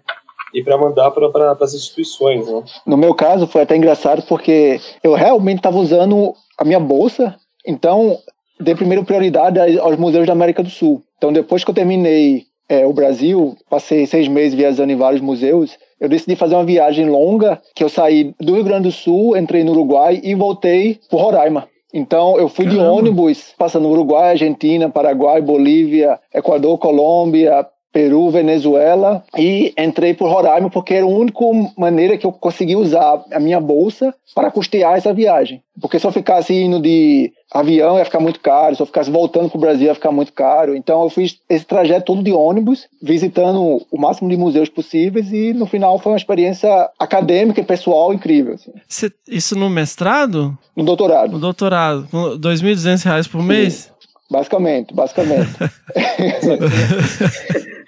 [0.53, 2.47] e para mandar para as instituições.
[2.47, 2.63] Né?
[2.85, 8.17] No meu caso, foi até engraçado porque eu realmente estava usando a minha bolsa, então
[8.59, 11.01] dei primeiro prioridade aos museus da América do Sul.
[11.17, 15.77] Então, depois que eu terminei é, o Brasil, passei seis meses viajando em vários museus,
[15.99, 19.63] eu decidi fazer uma viagem longa, que eu saí do Rio Grande do Sul, entrei
[19.63, 21.67] no Uruguai e voltei por Roraima.
[21.93, 22.83] Então, eu fui Caramba.
[22.83, 30.69] de ônibus, passando Uruguai, Argentina, Paraguai, Bolívia, Equador, Colômbia, Peru, Venezuela e entrei por Roraima
[30.69, 31.39] porque era a única
[31.77, 35.61] maneira que eu consegui usar a minha bolsa para custear essa viagem.
[35.81, 39.49] Porque se eu ficasse indo de avião ia ficar muito caro, se eu ficasse voltando
[39.49, 40.75] para o Brasil ia ficar muito caro.
[40.75, 45.53] Então eu fiz esse trajeto todo de ônibus, visitando o máximo de museus possíveis e
[45.53, 48.53] no final foi uma experiência acadêmica e pessoal incrível.
[48.53, 48.71] Assim.
[48.87, 50.55] Cê, isso no mestrado?
[50.75, 51.31] No doutorado.
[51.31, 53.73] No doutorado, com R$ 2.200 por mês?
[53.73, 53.89] Sim.
[54.29, 55.49] Basicamente, basicamente.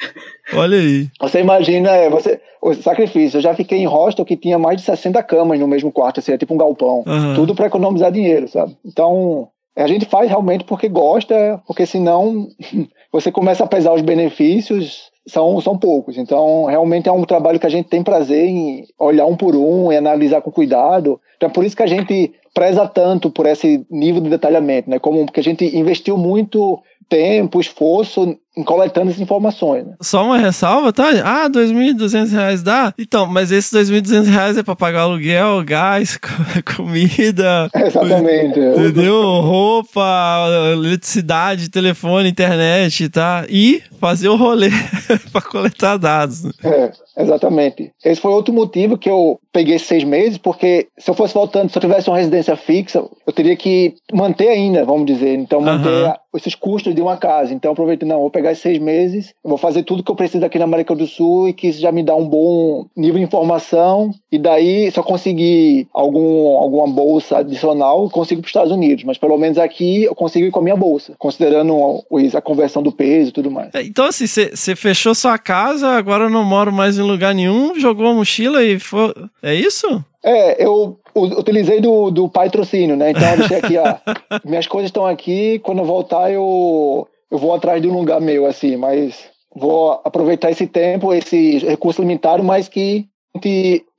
[0.54, 1.08] Olha aí.
[1.20, 3.38] Você imagina, é, você, o sacrifício.
[3.38, 6.32] Eu já fiquei em hostel que tinha mais de 60 camas no mesmo quarto, assim,
[6.32, 7.04] é tipo um galpão.
[7.08, 7.36] Uhum.
[7.36, 8.78] Tudo para economizar dinheiro, sabe?
[8.86, 12.48] Então, a gente faz realmente porque gosta, porque senão
[13.12, 16.18] você começa a pesar os benefícios, são, são poucos.
[16.18, 19.92] Então, realmente é um trabalho que a gente tem prazer em olhar um por um
[19.92, 21.20] e analisar com cuidado.
[21.38, 25.00] Então, é por isso que a gente preza tanto por esse nível de detalhamento, né?
[25.00, 29.86] Como porque a gente investiu muito tempo, esforço coletando essas informações.
[29.86, 29.94] Né?
[30.02, 31.10] Só uma ressalva, tá?
[31.24, 32.94] Ah, R$ 2.200 dá?
[32.98, 36.20] Então, mas esses R$ 2.200 é para pagar aluguel, gás,
[36.76, 37.70] comida.
[37.74, 38.60] Exatamente.
[38.60, 39.22] Entendeu?
[39.42, 43.46] Roupa, eletricidade, telefone, internet, tá?
[43.50, 44.70] E fazer o rolê
[45.32, 46.44] para coletar dados.
[46.44, 46.52] Né?
[46.64, 46.92] É.
[47.18, 47.92] Exatamente.
[48.04, 51.78] Esse foi outro motivo que eu peguei seis meses, porque se eu fosse voltando, se
[51.78, 55.38] eu tivesse uma residência fixa, eu teria que manter ainda, vamos dizer.
[55.38, 56.14] Então, manter uhum.
[56.36, 57.54] esses custos de uma casa.
[57.54, 60.58] Então, aproveitei, não, vou pegar esses seis meses, vou fazer tudo que eu preciso aqui
[60.58, 64.12] na América do Sul e que isso já me dá um bom nível de informação.
[64.32, 69.04] E daí, se eu conseguir algum, alguma bolsa adicional, eu consigo para os Estados Unidos.
[69.04, 72.92] Mas pelo menos aqui eu consigo ir com a minha bolsa, considerando a conversão do
[72.92, 73.74] peso e tudo mais.
[73.74, 77.80] É, então, assim, você fechou sua casa, agora eu não moro mais em lugar nenhum,
[77.80, 79.14] jogou a mochila e foi.
[79.44, 80.04] É isso?
[80.24, 83.12] É, eu utilizei do, do patrocínio, né?
[83.12, 83.96] Então eu deixei aqui, ó.
[84.46, 88.46] minhas coisas estão aqui, quando eu voltar eu, eu vou atrás de um lugar meu,
[88.46, 93.08] assim, mas vou aproveitar esse tempo, esse recurso limitado, mas que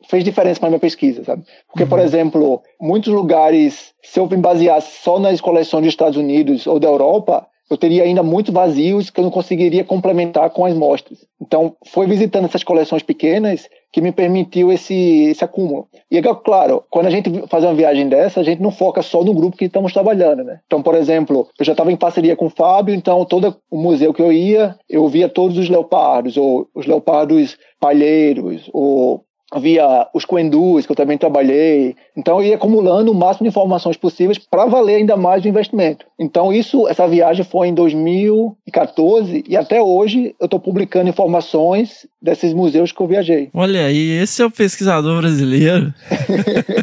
[0.09, 1.45] fez diferença para minha pesquisa, sabe?
[1.69, 1.89] Porque, uhum.
[1.89, 6.79] por exemplo, muitos lugares, se eu me baseasse só nas coleções dos Estados Unidos ou
[6.79, 11.21] da Europa, eu teria ainda muitos vazios que eu não conseguiria complementar com as mostras.
[11.41, 15.87] Então, foi visitando essas coleções pequenas que me permitiu esse, esse acúmulo.
[16.11, 19.23] E é claro, quando a gente faz uma viagem dessa, a gente não foca só
[19.23, 20.61] no grupo que estamos trabalhando, né?
[20.67, 24.15] Então, por exemplo, eu já estava em parceria com o Fábio, então todo o museu
[24.15, 30.25] que eu ia, eu via todos os leopardos, ou os leopardos palheiros, ou havia os
[30.25, 31.95] coendus, que eu também trabalhei.
[32.17, 36.07] Então, eu ia acumulando o máximo de informações possíveis para valer ainda mais o investimento.
[36.19, 42.55] Então, isso, essa viagem foi em 2014 e até hoje eu estou publicando informações desses
[42.55, 43.51] museus que eu viajei.
[43.53, 45.93] Olha aí, esse é o pesquisador brasileiro.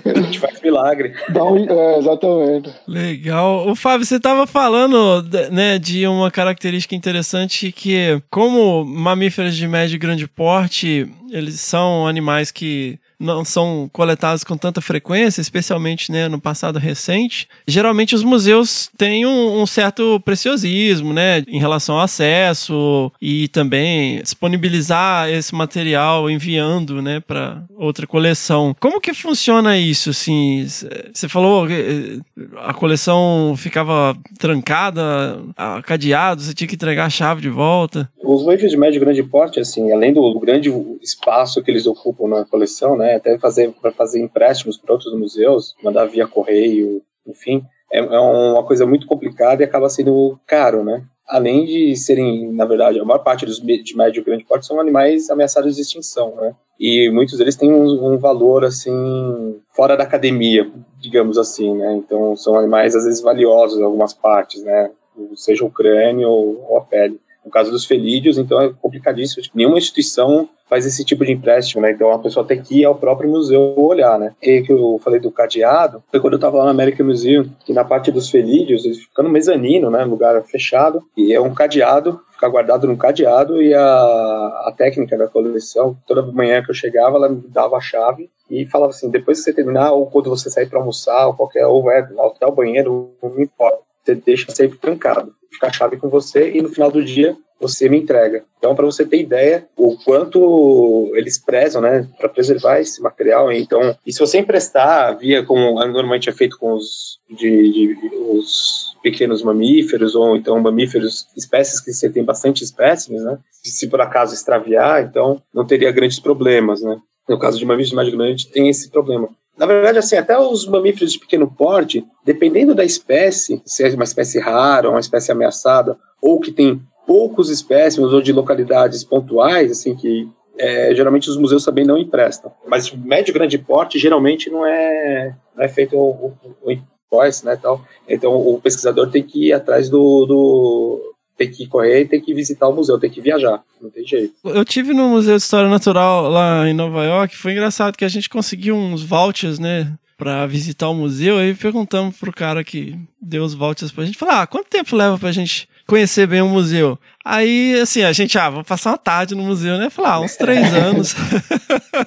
[0.06, 1.14] A gente faz milagre.
[1.30, 2.70] Então, é, exatamente.
[2.88, 3.68] Legal.
[3.68, 9.96] O Fábio, você estava falando né, de uma característica interessante que, como mamíferos de médio
[9.96, 16.28] e grande porte, eles são animais que não são coletados com tanta frequência, especialmente né,
[16.28, 17.48] no passado recente.
[17.68, 24.22] Geralmente os museus têm um, um, certo preciosismo né, em relação ao acesso e também
[24.22, 28.76] disponibilizar esse material enviando né, para outra coleção.
[28.80, 30.12] Como que funciona isso?
[30.12, 30.66] Assim,
[31.14, 35.40] você falou que eh, a coleção ficava trancada,
[35.86, 38.10] cadeado, você tinha que entregar a chave de volta.
[38.24, 42.28] Os waivers de médio e grande porte, assim, além do grande espaço que eles ocupam
[42.28, 47.64] na coleção, né, até fazer para fazer empréstimos para outros museus, mandar via correio, enfim,
[47.92, 51.04] é, é, uma coisa muito complicada e acaba sendo caro, né?
[51.28, 54.80] Além de serem, na verdade, a maior parte dos de médio e grande porte são
[54.80, 56.56] animais ameaçados de extinção, né?
[56.80, 61.94] E muitos deles têm um, um valor assim fora da academia, digamos assim, né?
[61.96, 64.92] Então são animais às vezes valiosos em algumas partes, né?
[65.36, 67.20] Seja o crânio ou a pele.
[67.44, 69.44] No caso dos felídeos, então é complicadíssimo.
[69.54, 71.92] Nenhuma instituição faz esse tipo de empréstimo, né?
[71.92, 74.34] Então a pessoa tem que ir ao próprio museu olhar, né?
[74.42, 77.74] E que eu falei do cadeado, foi quando eu estava lá no American Museum, que
[77.74, 80.04] na parte dos felídeos, eles ficam no mezanino, né?
[80.04, 85.28] Lugar fechado, e é um cadeado, fica guardado num cadeado, e a, a técnica da
[85.28, 89.40] coleção, toda manhã que eu chegava, ela me dava a chave e falava assim: depois
[89.40, 92.52] que você terminar, ou quando você sair para almoçar, ou qualquer, ou vai até o
[92.52, 93.80] banheiro, não importa.
[94.04, 97.90] Você deixa sempre trancado, fica a chave com você, e no final do dia você
[97.90, 98.46] me entrega.
[98.58, 103.52] Então, para você ter ideia, o quanto eles prezam, né, para preservar esse material.
[103.52, 107.98] Então, e se você emprestar via como normalmente é feito com os, de, de,
[108.32, 114.00] os pequenos mamíferos ou então mamíferos, espécies que você tem bastante espécimes, né, se por
[114.00, 116.98] acaso extraviar, então não teria grandes problemas, né.
[117.28, 119.30] No caso de mamíferos mais grandes, tem esse problema.
[119.60, 124.06] Na verdade, assim, até os mamíferos de pequeno porte, dependendo da espécie, se é uma
[124.06, 129.96] espécie rara uma espécie ameaçada, ou que tem poucos espécimes ou de localidades pontuais, assim,
[129.96, 132.52] que é, geralmente os museus também não emprestam.
[132.66, 137.82] Mas médio grande porte geralmente não é, não é feito o, o, o né, tal.
[138.08, 142.68] Então o pesquisador tem que ir atrás do, do tem que correr, tem que visitar
[142.68, 144.34] o museu, tem que viajar, não tem jeito.
[144.44, 148.10] Eu tive no Museu de História Natural lá em Nova York, foi engraçado que a
[148.10, 153.46] gente conseguiu uns vouchers, né, para visitar o museu, aí perguntamos pro cara que deu
[153.46, 157.00] os vouchers pra gente, falar, ah, quanto tempo leva pra gente conhecer bem o museu.
[157.24, 159.90] Aí, assim, a gente, ah, vamos passar uma tarde no museu, né?
[159.90, 161.14] Falar, ah, uns três anos.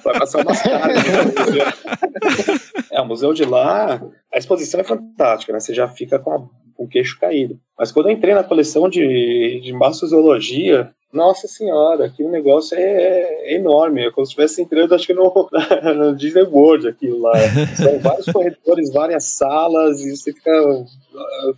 [0.03, 1.65] Vai passar umas tardes no museu.
[2.91, 3.99] É, o museu de lá,
[4.31, 5.59] a exposição é fantástica, né?
[5.59, 7.59] Você já fica com, a, com o queixo caído.
[7.77, 13.55] Mas quando eu entrei na coleção de, de massozoologia, nossa senhora, aquele negócio é, é
[13.55, 14.03] enorme.
[14.03, 15.31] É como se estivesse entrando, acho que no,
[15.95, 17.33] no Disney World, aquilo lá.
[17.75, 20.51] São vários corredores, várias salas, e você fica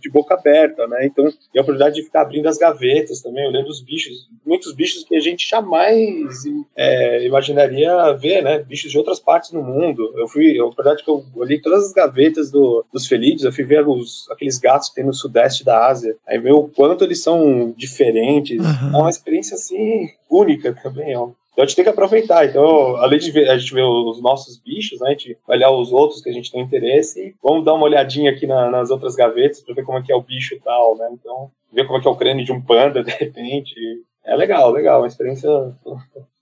[0.00, 1.06] de boca aberta, né?
[1.06, 5.04] Então, e a oportunidade de ficar abrindo as gavetas também, olhando os bichos, muitos bichos
[5.04, 6.44] que a gente jamais
[6.76, 8.58] é, imaginaria ver, né?
[8.58, 10.12] Bichos de outras partes do mundo.
[10.16, 13.64] Eu fui, a oportunidade que eu olhei todas as gavetas do, dos felídeos, eu fui
[13.64, 17.22] ver os, aqueles gatos que tem no sudeste da Ásia, aí ver o quanto eles
[17.22, 18.58] são diferentes.
[18.58, 18.94] Uhum.
[18.94, 21.30] É uma experiência assim única também, ó.
[21.56, 22.44] Então a gente tem que aproveitar.
[22.44, 25.90] Então, além de ver, a gente ver os nossos bichos, né, a gente olhar os
[25.90, 29.16] outros que a gente tem interesse e vamos dar uma olhadinha aqui na, nas outras
[29.16, 31.08] gavetas para ver como é que é o bicho e tal, né?
[31.12, 33.74] Então, ver como é que é o crânio de um panda, de repente.
[34.22, 35.48] É legal, legal, uma experiência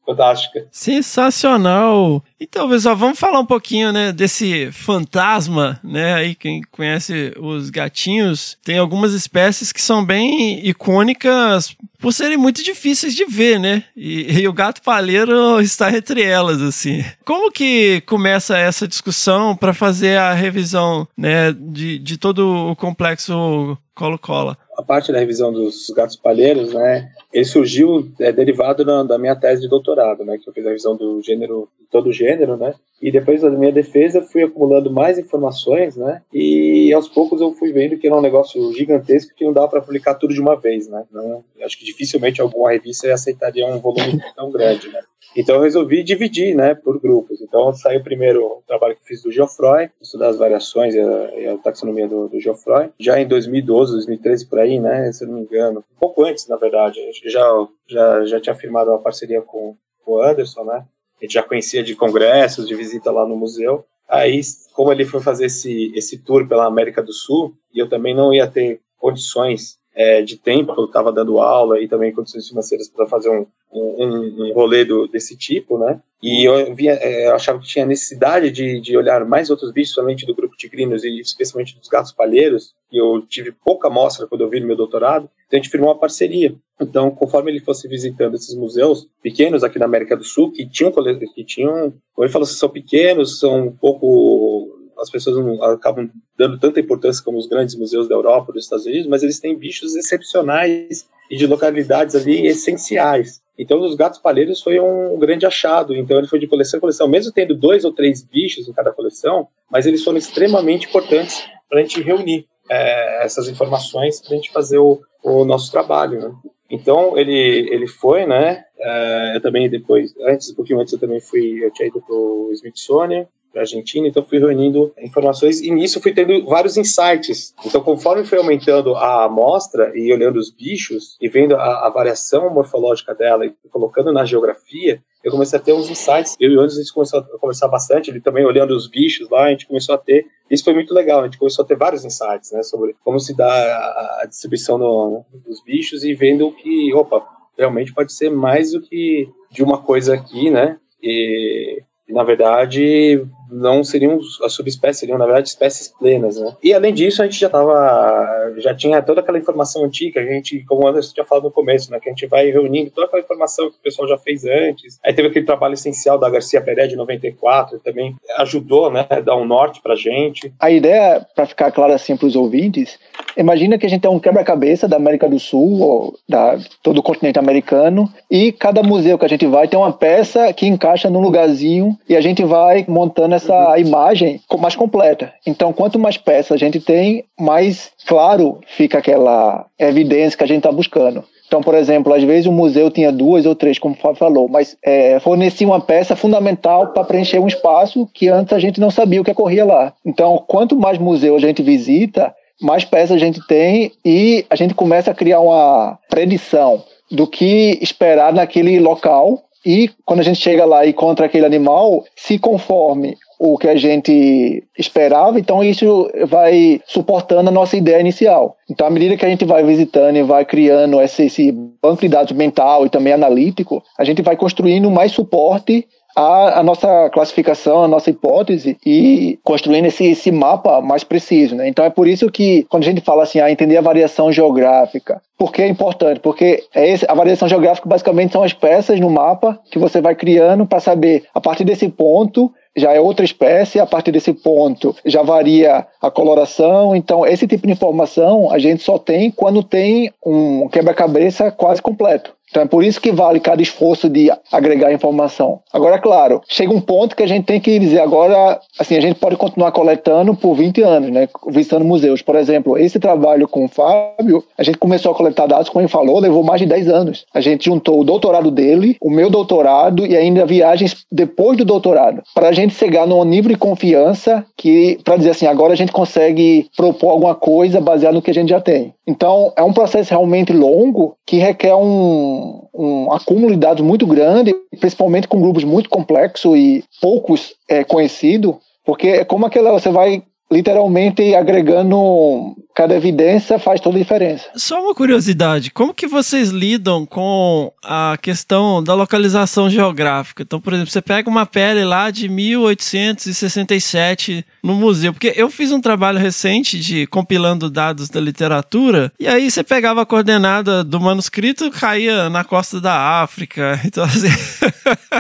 [0.05, 0.67] fantástica.
[0.71, 2.23] Sensacional!
[2.41, 8.59] Então, pessoal, vamos falar um pouquinho, né, desse fantasma, né, aí quem conhece os gatinhos,
[8.63, 14.41] tem algumas espécies que são bem icônicas por serem muito difíceis de ver, né, e,
[14.41, 17.03] e o gato palheiro está entre elas, assim.
[17.25, 23.79] Como que começa essa discussão para fazer a revisão, né, de, de todo o complexo
[23.95, 24.59] Colo-Cola?
[24.77, 29.37] A parte da revisão dos gatos palheiros, né, ele surgiu é, derivado na, da minha
[29.37, 32.75] tese de doutorado, né, que eu fiz a revisão do gênero, todo o gênero, né,
[33.01, 37.73] e depois da minha defesa fui acumulando mais informações, né, e aos poucos eu fui
[37.73, 40.89] vendo que era um negócio gigantesco que não dava para publicar tudo de uma vez,
[40.89, 45.01] né, não, acho que dificilmente alguma revista aceitaria um volume tão grande, né.
[45.37, 47.34] Então eu resolvi dividir, né, por grupos.
[47.55, 51.47] Então saiu primeiro o trabalho que fiz do Geoffroy, estudar as variações e a, e
[51.47, 52.91] a taxonomia do, do, Geoffroy.
[52.99, 56.49] Já em 2012, 2013 por aí, né, se eu não me engano, um pouco antes,
[56.49, 60.85] na verdade, já já já tinha firmado uma parceria com, com o Anderson, né.
[61.21, 63.87] a gente já conhecia de congressos, de visita lá no museu.
[64.09, 64.41] Aí,
[64.73, 68.35] como ele foi fazer esse, esse tour pela América do Sul, e eu também não
[68.35, 73.07] ia ter condições é, de tempo, eu estava dando aula e também condições financeiras para
[73.07, 76.01] fazer um, um, um rolê do, desse tipo, né?
[76.23, 79.95] E eu, via, é, eu achava que tinha necessidade de, de olhar mais outros bichos,
[79.95, 84.41] somente do grupo tigrinos e especialmente dos gatos palheiros, que eu tive pouca amostra quando
[84.41, 86.55] eu vi no meu doutorado, então a gente firmou uma parceria.
[86.81, 90.91] Então, conforme ele fosse visitando esses museus pequenos aqui na América do Sul, que tinham,
[91.35, 96.59] que tinham como ele falou, são pequenos, são um pouco as pessoas não acabam dando
[96.59, 99.95] tanta importância como os grandes museus da Europa, dos Estados Unidos, mas eles têm bichos
[99.95, 103.43] excepcionais e de localidades ali essenciais.
[103.59, 105.95] Então, os gatos palheiros foi um grande achado.
[105.95, 108.93] Então, ele foi de coleção em coleção, mesmo tendo dois ou três bichos em cada
[108.93, 114.37] coleção, mas eles foram extremamente importantes para a gente reunir é, essas informações para a
[114.37, 116.21] gente fazer o, o nosso trabalho.
[116.21, 116.35] Né?
[116.71, 118.65] Então, ele, ele foi, né?
[118.77, 122.15] É, eu também depois, antes, um pouquinho antes, eu também fui, eu tinha ido para
[122.15, 127.55] o Smithsonian, para Argentina, então fui reunindo informações e nisso fui tendo vários insights.
[127.65, 132.53] Então, conforme foi aumentando a amostra e olhando os bichos e vendo a, a variação
[132.53, 136.37] morfológica dela e colocando na geografia, eu comecei a ter uns insights.
[136.39, 139.31] Eu e o Anderson, a gente começou a conversar bastante, ele também olhando os bichos
[139.31, 140.27] lá, a gente começou a ter.
[140.51, 143.35] Isso foi muito legal, a gente começou a ter vários insights, né, sobre como se
[143.35, 147.25] dá a, a distribuição no, dos bichos e vendo que, opa,
[147.57, 153.85] realmente pode ser mais do que de uma coisa aqui, né, e na verdade não
[153.85, 156.55] seriam as subespécies, seriam na verdade espécies plenas, né?
[156.63, 160.65] E além disso, a gente já tava, já tinha toda aquela informação antiga, a gente,
[160.65, 163.23] como o Anderson tinha falado no começo, né, que a gente vai reunindo toda aquela
[163.23, 164.99] informação que o pessoal já fez antes.
[165.05, 169.37] Aí teve aquele trabalho essencial da Garcia Peré de 94, também ajudou, né, a dar
[169.37, 170.53] um norte pra gente.
[170.59, 172.99] A ideia, para ficar claro assim para os ouvintes,
[173.37, 177.03] imagina que a gente tem um quebra-cabeça da América do Sul, ou da todo o
[177.03, 181.21] continente americano, e cada museu que a gente vai tem uma peça que encaixa num
[181.21, 183.77] lugarzinho e a gente vai montando essa uhum.
[183.77, 185.33] imagem mais completa.
[185.47, 190.59] Então, quanto mais peças a gente tem, mais claro fica aquela evidência que a gente
[190.59, 191.25] está buscando.
[191.47, 194.49] Então, por exemplo, às vezes o museu tinha duas ou três, como o Fábio falou,
[194.49, 198.91] mas é, fornecia uma peça fundamental para preencher um espaço que antes a gente não
[198.91, 199.93] sabia o que ocorria lá.
[200.05, 204.75] Então, quanto mais museu a gente visita, mais peças a gente tem e a gente
[204.75, 210.65] começa a criar uma predição do que esperar naquele local e quando a gente chega
[210.65, 213.17] lá e encontra aquele animal, se conforme
[213.53, 218.57] o que a gente esperava, então isso vai suportando a nossa ideia inicial.
[218.71, 222.09] Então, à medida que a gente vai visitando e vai criando esse, esse banco de
[222.09, 225.87] dados mental e também analítico, a gente vai construindo mais suporte
[226.17, 231.57] a, nossa classificação, a nossa hipótese e construindo esse, esse mapa mais preciso.
[231.57, 231.69] Né?
[231.69, 235.21] Então é por isso que quando a gente fala assim, ah, entender a variação geográfica,
[235.37, 236.21] por que é importante?
[236.21, 240.15] Porque é esse, a variação geográfica basicamente são as peças no mapa que você vai
[240.15, 244.95] criando para saber, a partir desse ponto, já é outra espécie, a partir desse ponto
[245.05, 246.95] já varia a coloração.
[246.95, 252.33] Então, esse tipo de informação a gente só tem quando tem um quebra-cabeça quase completo.
[252.55, 255.59] Então é por isso que vale cada esforço de agregar informação.
[255.73, 259.19] Agora, claro, chega um ponto que a gente tem que dizer agora, assim, a gente
[259.19, 261.29] pode continuar coletando por 20 anos, né?
[261.49, 262.23] Visitando museus.
[262.23, 265.89] Por exemplo, esse trabalho com o Fábio, a gente começou a coletar dados, como ele
[265.89, 267.27] falou, levou mais de 10 anos.
[267.35, 272.23] A gente juntou o doutorado dele, o meu doutorado e ainda viagens depois do doutorado,
[272.33, 275.93] para a gente chegar num nível de confiança que, para dizer assim, agora a gente
[275.93, 278.95] consegue propor alguma coisa baseado no que a gente já tem.
[279.07, 284.55] Então, é um processo realmente longo que requer um, um acúmulo de dados muito grande,
[284.81, 288.55] principalmente com grupos muito complexos e poucos é, conhecidos,
[288.85, 294.45] porque é como aquela, você vai literalmente agregando cada evidência faz toda a diferença.
[294.57, 300.43] Só uma curiosidade, como que vocês lidam com a questão da localização geográfica?
[300.43, 305.71] Então, por exemplo, você pega uma pele lá de 1867 no museu, porque eu fiz
[305.71, 311.01] um trabalho recente de compilando dados da literatura, e aí você pegava a coordenada do
[311.01, 313.81] manuscrito, caía na costa da África.
[313.95, 314.29] Então, assim,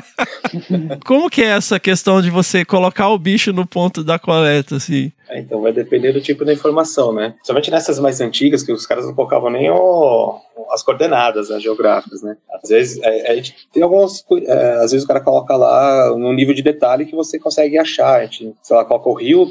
[1.04, 5.12] como que é essa questão de você colocar o bicho no ponto da coleta, assim?
[5.34, 7.34] É, então vai depender do tipo da informação, né?
[7.42, 10.38] Somente nessas mais antigas, que os caras não colocavam nem o,
[10.70, 12.36] as coordenadas né, geográficas, né?
[12.62, 14.24] Às vezes, é, a gente tem alguns.
[14.46, 18.20] É, às vezes o cara coloca lá no nível de detalhe que você consegue achar.
[18.20, 19.48] A gente, sei lá, coloca o rio,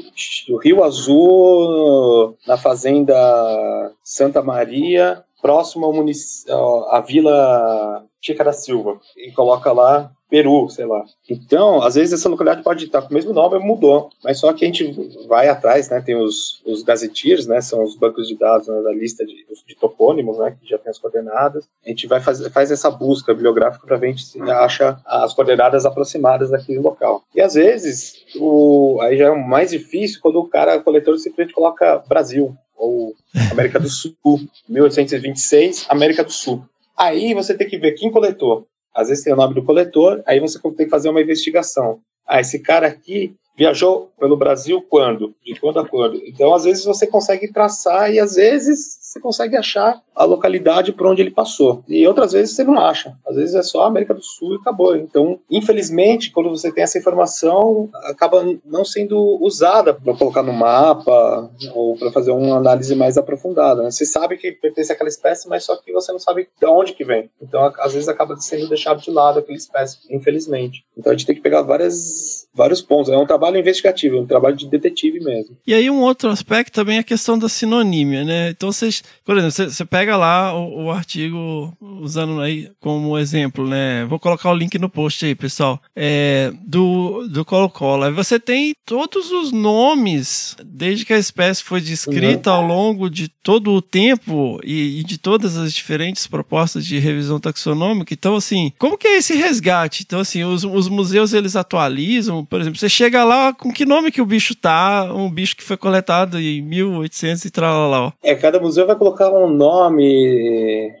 [0.48, 3.14] o Rio Azul na fazenda
[4.02, 6.16] Santa Maria próximo ao munic...
[6.88, 11.04] à Vila Chica da Silva e coloca lá Peru, sei lá.
[11.28, 14.64] Então, às vezes essa localidade pode estar com o mesmo nome, mudou, mas só que
[14.64, 14.84] a gente
[15.28, 16.00] vai atrás, né?
[16.00, 16.84] Tem os, os
[17.46, 17.60] né?
[17.60, 20.56] São os bancos de dados né, da lista de, de topônimos, né?
[20.60, 21.68] Que já tem as coordenadas.
[21.84, 26.50] A gente vai fazer faz essa busca bibliográfica para ver se acha as coordenadas aproximadas
[26.50, 27.22] daquele local.
[27.34, 31.54] E às vezes, o, aí já é mais difícil quando o cara, o coletor, simplesmente
[31.54, 33.14] coloca Brasil ou
[33.50, 34.14] América do Sul,
[34.68, 36.64] 1826, América do Sul.
[36.96, 38.66] Aí você tem que ver quem coletou.
[38.94, 42.00] Às vezes tem o nome do coletor, aí você tem que fazer uma investigação.
[42.26, 45.34] Ah, esse cara aqui viajou pelo Brasil quando?
[45.44, 46.16] De quando a quando?
[46.26, 51.06] Então, às vezes você consegue traçar e às vezes você consegue achar a localidade por
[51.06, 51.84] onde ele passou.
[51.88, 53.16] E outras vezes você não acha.
[53.26, 54.96] Às vezes é só América do Sul e acabou.
[54.96, 61.50] Então, infelizmente, quando você tem essa informação, acaba não sendo usada para colocar no mapa
[61.74, 63.82] ou para fazer uma análise mais aprofundada.
[63.82, 63.90] Né?
[63.90, 67.04] Você sabe que pertence àquela espécie, mas só que você não sabe de onde que
[67.04, 67.30] vem.
[67.42, 70.84] Então, às vezes acaba sendo deixado de lado aquela espécie, infelizmente.
[70.96, 73.12] Então, a gente tem que pegar várias, vários pontos.
[73.12, 75.56] É um trabalho investigativo, é um trabalho de detetive mesmo.
[75.66, 78.50] E aí um outro aspecto também é a questão da sinonímia, né?
[78.50, 84.04] Então, vocês por exemplo, você, pega lá o, o, artigo, usando aí como exemplo, né?
[84.04, 85.80] Vou colocar o link no post aí, pessoal.
[85.96, 88.04] É, do, do Colo-Colo.
[88.04, 92.56] Aí você tem todos os nomes, desde que a espécie foi descrita uhum.
[92.56, 97.40] ao longo de todo o tempo e, e, de todas as diferentes propostas de revisão
[97.40, 98.12] taxonômica.
[98.12, 100.02] Então, assim, como que é esse resgate?
[100.06, 104.10] Então, assim, os, os museus eles atualizam, por exemplo, você chega lá com que nome
[104.10, 108.12] que o bicho tá, um bicho que foi coletado em 1800 e tal.
[108.22, 110.92] É, cada museu vai colocar um nome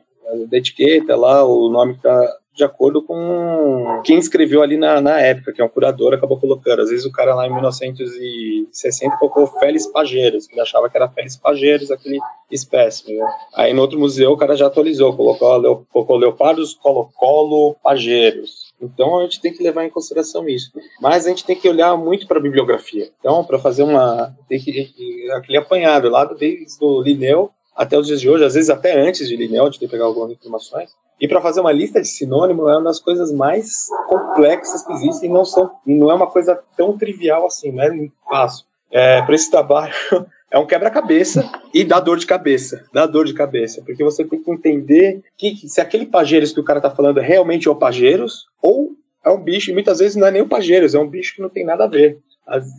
[0.48, 5.20] da etiqueta lá, o nome que tá de acordo com quem escreveu ali na, na
[5.20, 6.82] época, que é um curador, acabou colocando.
[6.82, 11.08] Às vezes o cara lá em 1960 colocou Félix Pageiros, que ele achava que era
[11.08, 12.18] Félix Pageiros, aquele
[12.50, 13.16] espécime.
[13.16, 13.26] Né?
[13.54, 18.72] Aí no outro museu o cara já atualizou, colocou, colocou Leopardos Colo-Colo Pageiros.
[18.80, 20.70] Então a gente tem que levar em consideração isso.
[21.00, 23.10] Mas a gente tem que olhar muito para a bibliografia.
[23.18, 24.32] Então, para fazer uma.
[24.48, 28.70] Tem que, aquele apanhado lá desde o Linneu até os dias de hoje, às vezes
[28.70, 30.90] até antes de Linneu, de ter pegar algumas informações.
[31.20, 35.30] E para fazer uma lista de sinônimo é uma das coisas mais complexas que existem
[35.30, 38.66] não, são, não é uma coisa tão trivial assim, não é fácil.
[38.90, 39.94] É, para esse trabalho
[40.50, 44.40] é um quebra-cabeça e dá dor de cabeça, dá dor de cabeça, porque você tem
[44.40, 48.46] que entender que, se aquele pageiros que o cara está falando é realmente o pageiros
[48.62, 48.92] ou
[49.24, 51.42] é um bicho, e muitas vezes não é nem o pageiros, é um bicho que
[51.42, 52.18] não tem nada a ver.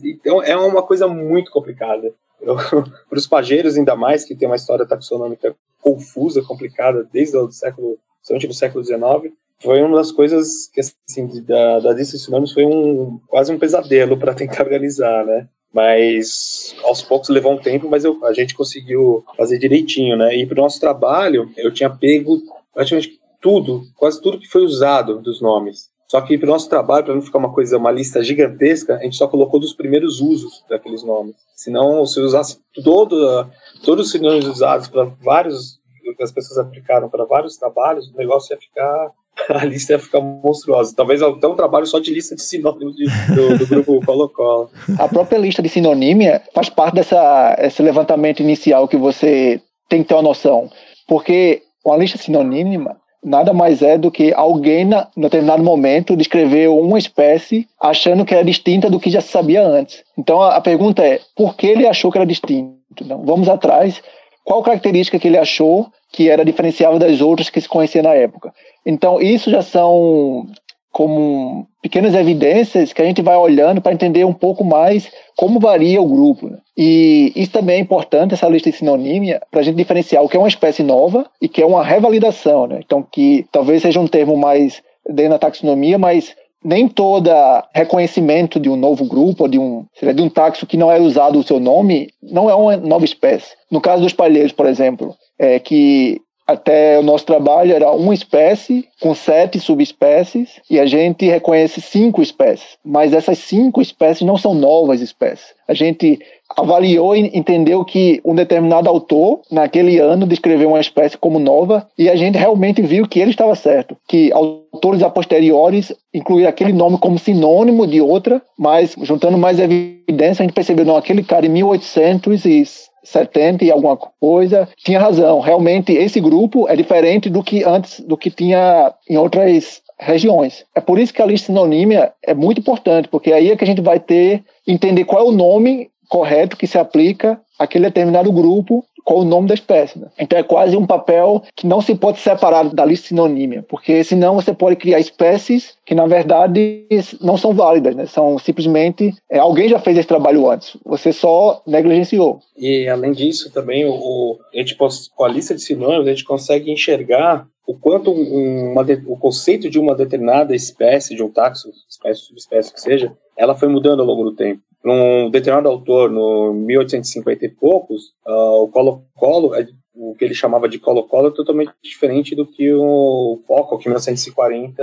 [0.04, 2.14] Então é uma coisa muito complicada.
[2.40, 7.98] Para os pageiros, ainda mais, que tem uma história taxonômica confusa, complicada, desde o século,
[8.46, 12.64] do século XIX, foi uma das coisas que, assim, da, da lista de sinônimos foi
[12.64, 15.48] um, quase um pesadelo para tentar organizar, né?
[15.72, 20.34] Mas aos poucos levou um tempo, mas eu, a gente conseguiu fazer direitinho, né?
[20.36, 22.40] E para o nosso trabalho, eu tinha pego
[22.72, 25.90] praticamente tudo, quase tudo que foi usado dos nomes.
[26.08, 29.02] Só que para o nosso trabalho, para não ficar uma coisa, uma lista gigantesca, a
[29.02, 31.34] gente só colocou dos primeiros usos daqueles nomes.
[31.54, 33.46] Senão, se usasse todo,
[33.84, 35.80] todos os sinônimos usados para vários,
[36.14, 39.12] que as pessoas aplicaram para vários trabalhos, o negócio ia ficar
[39.50, 40.94] a lista ia ficar monstruosa.
[40.96, 43.04] Talvez até um trabalho só de lista de sinônimos de,
[43.34, 44.70] do, do, grupo Colo-Colo.
[44.98, 50.08] A própria lista de sinonímia faz parte dessa, esse levantamento inicial que você tem que
[50.08, 50.70] ter uma noção.
[51.06, 52.96] Porque uma lista sinonímica
[53.26, 58.32] nada mais é do que alguém, na, em determinado momento, descreveu uma espécie achando que
[58.32, 60.04] era distinta do que já se sabia antes.
[60.16, 62.76] Então a, a pergunta é, por que ele achou que era distinto?
[62.92, 64.00] Então, vamos atrás,
[64.46, 68.54] qual característica que ele achou que era diferenciável das outras que se conhecia na época?
[68.86, 70.46] Então isso já são
[70.92, 76.00] como pequenas evidências que a gente vai olhando para entender um pouco mais como varia
[76.00, 76.48] o grupo.
[76.48, 76.58] Né?
[76.78, 80.36] E isso também é importante, essa lista de sinonímia, para a gente diferenciar o que
[80.36, 82.68] é uma espécie nova e que é uma revalidação.
[82.68, 82.80] Né?
[82.84, 86.36] Então, que talvez seja um termo mais dentro da taxonomia, mas
[86.66, 91.00] nem toda reconhecimento de um novo grupo de um, de um taxo que não é
[91.00, 93.54] usado o seu nome não é uma nova espécie.
[93.70, 98.88] No caso dos palheiros, por exemplo, é que até o nosso trabalho era uma espécie
[99.00, 102.78] com sete subespécies e a gente reconhece cinco espécies.
[102.84, 105.54] Mas essas cinco espécies não são novas espécies.
[105.68, 106.18] A gente
[106.56, 112.08] avaliou e entendeu que um determinado autor, naquele ano, descreveu uma espécie como nova e
[112.08, 113.96] a gente realmente viu que ele estava certo.
[114.08, 120.42] Que autores a posteriores incluíram aquele nome como sinônimo de outra, mas juntando mais evidência,
[120.42, 122.64] a gente percebeu, não, aquele cara em 1800 e
[123.06, 125.40] 70 e alguma coisa, tinha razão.
[125.40, 130.64] Realmente, esse grupo é diferente do que antes, do que tinha em outras regiões.
[130.74, 133.66] É por isso que a lista sinonímia é muito importante, porque aí é que a
[133.66, 138.84] gente vai ter, entender qual é o nome correto que se aplica aquele determinado grupo
[139.06, 140.00] com o nome da espécie.
[140.00, 140.08] Né?
[140.18, 144.34] Então é quase um papel que não se pode separar da lista sinonímia, porque senão
[144.34, 146.84] você pode criar espécies que na verdade
[147.20, 148.06] não são válidas, né?
[148.06, 152.40] São simplesmente é, alguém já fez esse trabalho antes, você só negligenciou.
[152.58, 156.24] E além disso também o, o a gente com a lista de sinônimos a gente
[156.24, 161.70] consegue enxergar o quanto um, uma, o conceito de uma determinada espécie, de um taxo,
[161.88, 166.52] espécie, subespécie que seja, ela foi mudando ao longo do tempo num determinado autor, no
[166.52, 171.72] 1850 e poucos, uh, o Colo-Colo, é, o que ele chamava de Colo-Colo, é totalmente
[171.82, 174.82] diferente do que o Foco, que em 1940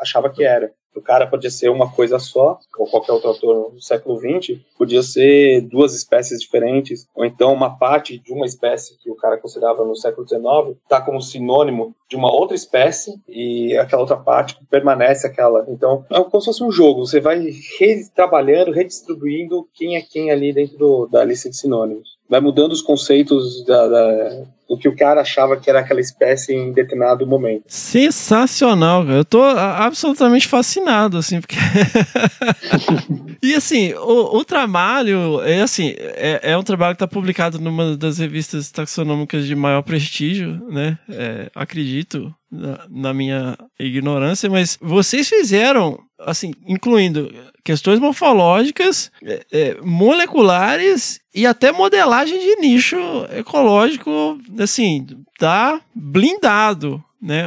[0.00, 3.80] achava que era o cara podia ser uma coisa só, ou qualquer outro autor do
[3.80, 9.10] século XX, podia ser duas espécies diferentes, ou então uma parte de uma espécie que
[9.10, 14.02] o cara considerava no século XIX está como sinônimo de uma outra espécie e aquela
[14.02, 15.64] outra parte permanece aquela.
[15.68, 20.52] Então, é como se fosse um jogo, você vai retrabalhando, redistribuindo quem é quem ali
[20.52, 22.18] dentro do, da lista de sinônimos.
[22.28, 26.54] Vai mudando os conceitos da, da o que o cara achava que era aquela espécie
[26.54, 27.64] em determinado momento.
[27.66, 29.18] Sensacional, cara.
[29.18, 31.56] Eu tô absolutamente fascinado, assim, porque.
[33.42, 37.98] e assim, o, o, trabalho é assim, é, é um trabalho que está publicado numa
[37.98, 40.98] das revistas taxonômicas de maior prestígio, né?
[41.10, 47.30] É, acredito, na, na minha ignorância, mas vocês fizeram, assim, incluindo
[47.64, 52.98] questões morfológicas, é, é, moleculares e até modelagem de nicho
[53.34, 55.06] ecológico, assim,
[55.38, 57.44] tá blindado né,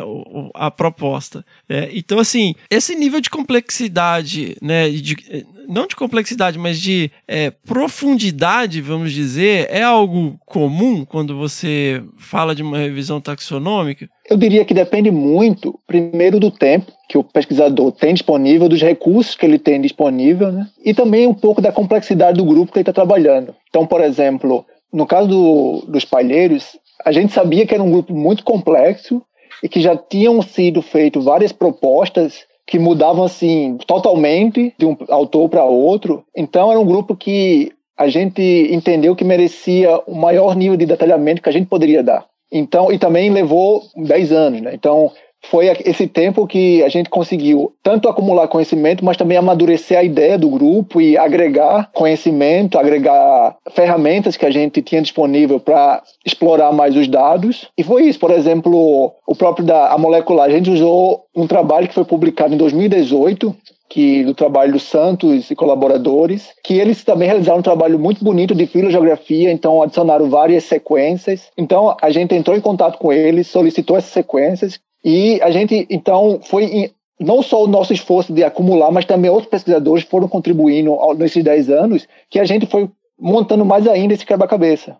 [0.53, 1.45] a proposta.
[1.67, 7.51] É, então, assim, esse nível de complexidade, né, de, não de complexidade, mas de é,
[7.51, 14.07] profundidade, vamos dizer, é algo comum quando você fala de uma revisão taxonômica?
[14.29, 19.35] Eu diria que depende muito, primeiro, do tempo que o pesquisador tem disponível, dos recursos
[19.35, 22.83] que ele tem disponível, né, e também um pouco da complexidade do grupo que ele
[22.83, 23.53] está trabalhando.
[23.69, 28.13] Então, por exemplo, no caso do, dos palheiros, a gente sabia que era um grupo
[28.13, 29.21] muito complexo
[29.63, 35.49] e que já tinham sido feitas várias propostas que mudavam assim totalmente de um autor
[35.49, 36.23] para outro.
[36.35, 38.41] Então era um grupo que a gente
[38.71, 42.25] entendeu que merecia o maior nível de detalhamento que a gente poderia dar.
[42.51, 44.71] Então, e também levou 10 anos, né?
[44.73, 45.11] Então,
[45.49, 50.37] foi esse tempo que a gente conseguiu tanto acumular conhecimento, mas também amadurecer a ideia
[50.37, 56.95] do grupo e agregar conhecimento, agregar ferramentas que a gente tinha disponível para explorar mais
[56.95, 57.69] os dados.
[57.77, 61.87] E foi isso, por exemplo, o próprio da a molecular, a gente usou um trabalho
[61.87, 63.55] que foi publicado em 2018,
[63.89, 68.55] que do trabalho dos Santos e colaboradores, que eles também realizaram um trabalho muito bonito
[68.55, 71.49] de filogeografia, então adicionaram várias sequências.
[71.57, 76.39] Então a gente entrou em contato com eles, solicitou essas sequências e a gente, então,
[76.41, 81.43] foi não só o nosso esforço de acumular, mas também outros pesquisadores foram contribuindo nesses
[81.43, 84.97] 10 anos, que a gente foi montando mais ainda esse quebra-cabeça.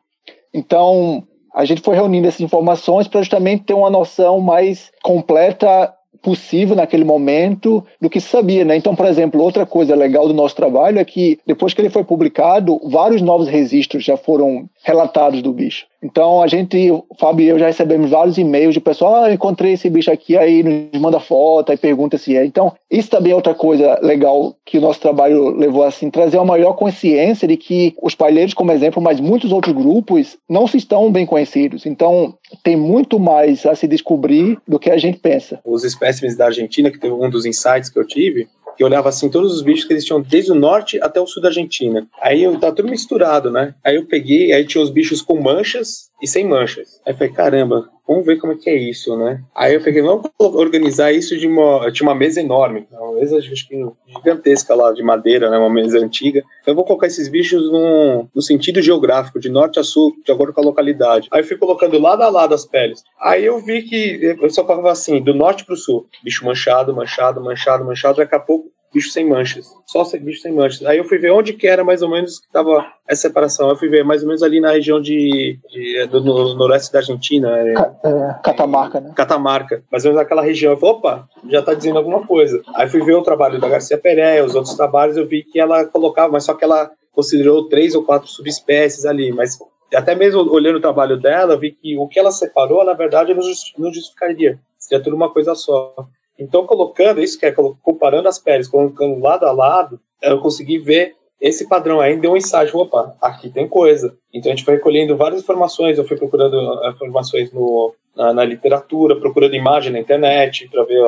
[0.53, 5.91] Então, a gente foi reunindo essas informações para justamente ter uma noção mais completa
[6.21, 8.75] possível naquele momento do que se sabia, né?
[8.75, 12.03] Então, por exemplo, outra coisa legal do nosso trabalho é que depois que ele foi
[12.03, 15.85] publicado, vários novos registros já foram relatados do bicho.
[16.05, 19.73] Então, a gente, o Fábio e eu já recebemos vários e-mails de pessoal, ah, encontrei
[19.73, 22.45] esse bicho aqui, aí nos manda foto, aí pergunta se é.
[22.45, 26.45] Então, isso também é outra coisa legal que o nosso trabalho levou assim, trazer uma
[26.45, 31.11] maior consciência de que os palheiros, como exemplo, mas muitos outros grupos não se estão
[31.11, 31.87] bem conhecidos.
[31.87, 35.59] Então, tem muito mais a se descobrir do que a gente pensa.
[35.65, 39.29] Os espécimes da Argentina, que teve um dos insights que eu tive, que olhava assim
[39.29, 42.07] todos os bichos que existiam desde o norte até o sul da Argentina.
[42.21, 43.73] Aí eu tá tudo misturado, né?
[43.83, 47.01] Aí eu peguei, aí tinha os bichos com manchas e sem manchas.
[47.05, 49.41] Aí eu falei, caramba, vamos ver como é que é isso, né?
[49.53, 54.75] Aí eu peguei, vamos organizar isso de uma, tinha uma mesa enorme, uma mesa gigantesca
[54.75, 55.57] lá de madeira, né?
[55.57, 56.43] Uma mesa antiga.
[56.65, 60.61] Eu vou colocar esses bichos no, sentido geográfico, de norte a sul, de acordo com
[60.61, 61.27] a localidade.
[61.31, 63.03] Aí eu fui colocando lado a lado as peles.
[63.19, 67.41] Aí eu vi que eu só falava assim, do norte pro sul, bicho manchado, manchado,
[67.41, 69.67] manchado, manchado, daqui a pouco bicho sem manchas.
[69.85, 70.85] Só bicho sem manchas.
[70.85, 73.69] Aí eu fui ver onde que era mais ou menos que tava essa separação.
[73.69, 76.99] Eu fui ver mais ou menos ali na região de, de do no, noroeste da
[76.99, 77.59] Argentina.
[77.59, 79.11] É, é, Catamarca, né?
[79.13, 79.83] Catamarca.
[79.91, 80.71] Mais ou menos naquela região.
[80.71, 82.61] Eu falei, opa, já tá dizendo alguma coisa.
[82.73, 85.85] Aí fui ver o trabalho da Garcia Pereira, os outros trabalhos, eu vi que ela
[85.85, 89.57] colocava, mas só que ela considerou três ou quatro subespécies ali, mas
[89.93, 93.33] até mesmo olhando o trabalho dela, vi que o que ela separou, na verdade,
[93.77, 94.59] não justificaria.
[94.77, 95.95] Seria tudo uma coisa só.
[96.37, 101.15] Então, colocando isso, que é comparando as peles, colocando lado a lado, eu consegui ver
[101.39, 104.17] esse padrão aí, deu um insight, opa, aqui tem coisa.
[104.33, 108.43] Então a gente foi recolhendo várias informações, eu fui procurando eh, informações no, na, na
[108.45, 111.01] literatura, procurando imagem na internet para ver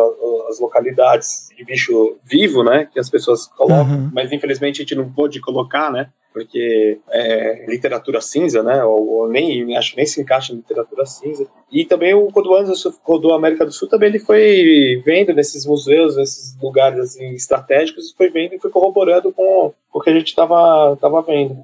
[0.50, 2.88] as localidades de bicho vivo, né?
[2.92, 4.12] Que as pessoas colocam, Uhum.
[4.14, 6.10] mas infelizmente a gente não pôde colocar, né?
[6.34, 8.84] Porque é literatura cinza, né?
[8.84, 11.48] Ou, ou nem acho que nem se encaixa em literatura cinza.
[11.72, 15.66] E também o quando Anderson rodou a América do Sul, também ele foi vendo nesses
[15.66, 20.28] museus, nesses lugares assim, estratégicos, foi vendo e foi corroborando com o que a gente
[20.28, 21.58] estava tava vendo.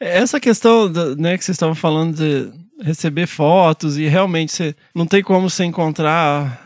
[0.00, 0.18] É.
[0.20, 2.50] Essa questão né, que vocês estavam falando de
[2.80, 6.64] receber fotos e realmente você não tem como você encontrar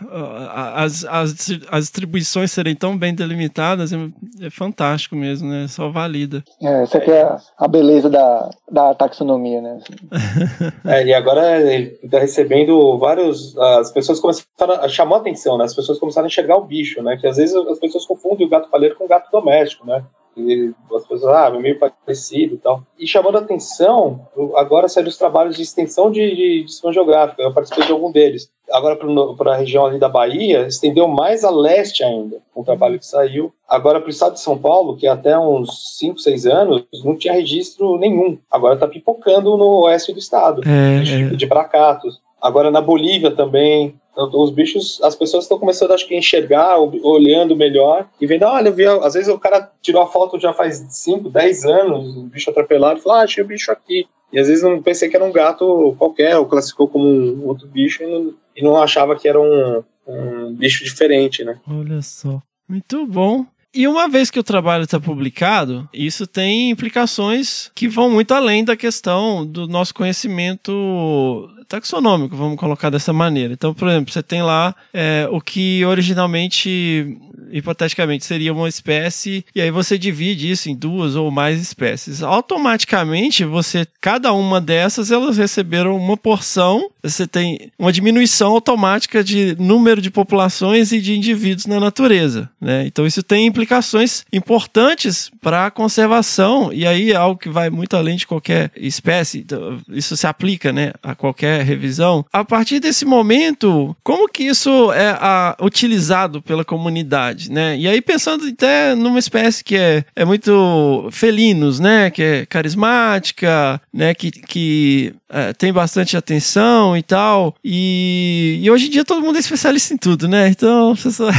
[0.74, 1.34] as, as,
[1.70, 3.96] as distribuições serem tão bem delimitadas, é,
[4.40, 5.66] é fantástico mesmo, né?
[5.68, 6.44] Só valida.
[6.60, 9.78] É, essa aqui é a, a beleza da, da taxonomia, né?
[10.84, 13.56] É, e agora ele está recebendo vários.
[13.56, 15.64] As pessoas começaram a chamar a atenção, né?
[15.64, 17.16] As pessoas começaram a enxergar o bicho, né?
[17.16, 20.04] Que às vezes as pessoas confundem o gato palheiro com o gato doméstico, né?
[20.36, 22.82] E as pessoas, ah, é meio parecido e tal.
[22.98, 24.26] E chamando a atenção,
[24.56, 27.40] agora saíram os trabalhos de extensão de, de, de sistema geográfico.
[27.40, 28.50] Eu participei de algum deles.
[28.70, 28.96] Agora,
[29.36, 33.52] para a região ali da Bahia, estendeu mais a leste ainda, um trabalho que saiu.
[33.68, 37.34] Agora, para o estado de São Paulo, que até uns 5, 6 anos não tinha
[37.34, 38.38] registro nenhum.
[38.50, 42.20] Agora está pipocando no oeste do estado, É, de, de bracatos.
[42.42, 46.76] Agora, na Bolívia também, então, os bichos, as pessoas estão começando, acho que, a enxergar,
[46.78, 50.52] olhando melhor e vendo, olha, eu vi, às vezes o cara tirou a foto já
[50.52, 54.06] faz 5, 10 anos, o bicho atropelado, e falou, ah, achei o bicho aqui.
[54.30, 57.66] E às vezes não pensei que era um gato qualquer, ou classificou como um outro
[57.66, 61.58] bicho e não, e não achava que era um, um bicho diferente, né?
[61.68, 62.40] Olha só.
[62.68, 63.46] Muito bom.
[63.74, 68.62] E uma vez que o trabalho está publicado, isso tem implicações que vão muito além
[68.64, 73.54] da questão do nosso conhecimento taxonômico, vamos colocar dessa maneira.
[73.54, 77.16] Então, por exemplo, você tem lá é, o que originalmente,
[77.50, 82.22] hipoteticamente, seria uma espécie, e aí você divide isso em duas ou mais espécies.
[82.22, 89.56] Automaticamente, você, cada uma dessas, elas receberam uma porção, você tem uma diminuição automática de
[89.58, 92.50] número de populações e de indivíduos na natureza.
[92.60, 92.86] Né?
[92.86, 97.96] Então, isso tem implicações importantes para a conservação, e aí é algo que vai muito
[97.96, 102.24] além de qualquer espécie, então, isso se aplica né, a qualquer revisão.
[102.32, 107.50] A partir desse momento, como que isso é a, utilizado pela comunidade?
[107.50, 107.76] Né?
[107.78, 112.10] E aí, pensando até numa espécie que é, é muito felinos, né?
[112.10, 114.14] que é carismática, né?
[114.14, 119.36] que, que é, tem bastante atenção e tal, e, e hoje em dia todo mundo
[119.36, 120.48] é especialista em tudo, né?
[120.48, 121.30] Então, só...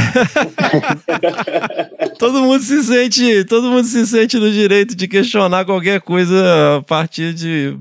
[2.18, 6.82] todo mundo se sente, todo mundo se sente no direito de questionar qualquer coisa a
[6.82, 7.76] partir de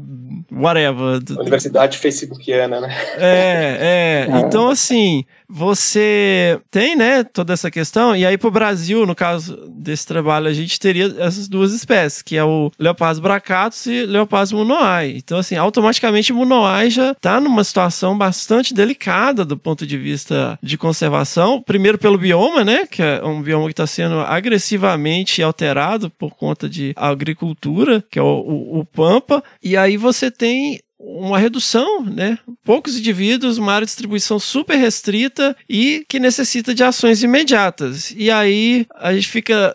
[0.56, 1.20] whatever.
[1.40, 2.96] Universidade facebookiana, né?
[3.18, 4.40] É, é.
[4.40, 10.06] Então, assim, você tem, né, toda essa questão, e aí pro Brasil, no caso desse
[10.06, 15.14] trabalho, a gente teria essas duas espécies, que é o Leopardos bracatus e Leopardos munoai.
[15.18, 20.58] Então, assim, automaticamente o munoai já tá numa situação bastante delicada do ponto de vista
[20.62, 26.10] de conservação, primeiro pelo bioma, né, que é um bioma que está sendo agressivamente alterado
[26.10, 31.38] por conta de agricultura, que é o, o, o Pampa, e aí você tem uma
[31.38, 32.40] redução, né?
[32.64, 38.14] Poucos indivíduos, uma área de distribuição super restrita e que necessita de ações imediatas.
[38.16, 39.74] E aí a gente fica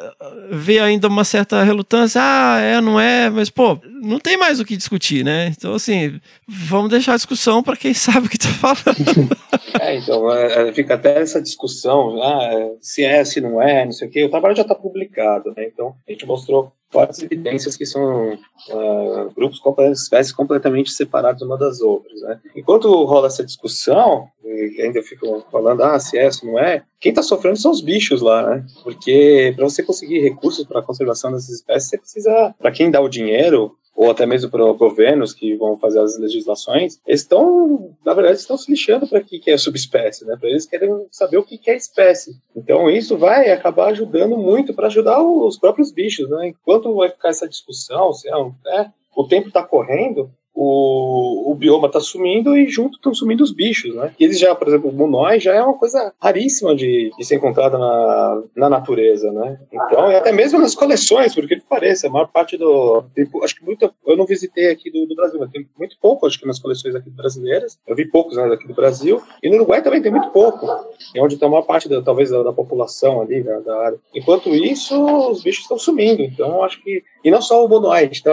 [0.50, 4.64] vê ainda uma certa relutância, ah, é, não é, mas pô, não tem mais o
[4.64, 5.48] que discutir, né?
[5.56, 6.18] Então assim,
[6.48, 9.36] vamos deixar a discussão para quem sabe o que tá falando.
[9.80, 14.08] É, então, é, fica até essa discussão, ah, se é, se não é, não sei
[14.08, 14.24] o quê.
[14.24, 15.66] O trabalho já está publicado, né?
[15.66, 19.60] Então, a gente mostrou fortes evidências que são uh, grupos,
[19.92, 22.40] espécies completamente separados uma das outras, né?
[22.56, 27.10] Enquanto rola essa discussão, e ainda ficam falando, ah, se é, se não é, quem
[27.10, 28.66] está sofrendo são os bichos lá, né?
[28.82, 33.00] Porque para você conseguir recursos para a conservação dessas espécies, você precisa, para quem dá
[33.00, 38.14] o dinheiro, ou até mesmo para governos que vão fazer as legislações, eles estão, na
[38.14, 40.36] verdade, estão se lixando para o que é subespécie, né?
[40.38, 42.36] Para eles querem saber o que é espécie.
[42.54, 46.46] Então isso vai acabar ajudando muito para ajudar os próprios bichos, né?
[46.46, 50.30] Enquanto vai ficar essa discussão, se é, um, é o tempo está correndo,
[50.60, 54.12] o, o bioma está sumindo e junto estão sumindo os bichos, né?
[54.18, 57.78] Eles já, por exemplo, o monói já é uma coisa raríssima de, de ser encontrada
[57.78, 59.60] na, na natureza, né?
[59.72, 63.04] Então, e até mesmo nas coleções, porque que pareça, a maior parte do...
[63.14, 63.88] Tem, acho que muito...
[64.04, 66.92] Eu não visitei aqui do, do, Brasil, mas tem muito pouco, acho que nas coleções
[66.96, 67.78] aqui brasileiras.
[67.86, 69.22] Eu vi poucos né, daqui do Brasil.
[69.40, 70.66] E no Uruguai também tem muito pouco.
[71.14, 73.98] É onde está a maior parte, da, talvez, da, da população ali, da, da, área.
[74.12, 76.20] Enquanto isso, os bichos estão sumindo.
[76.20, 77.04] Então, acho que...
[77.24, 78.32] E não só o monói, a gente tá...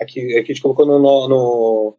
[0.00, 1.28] Aqui, aqui a gente colocou no, no,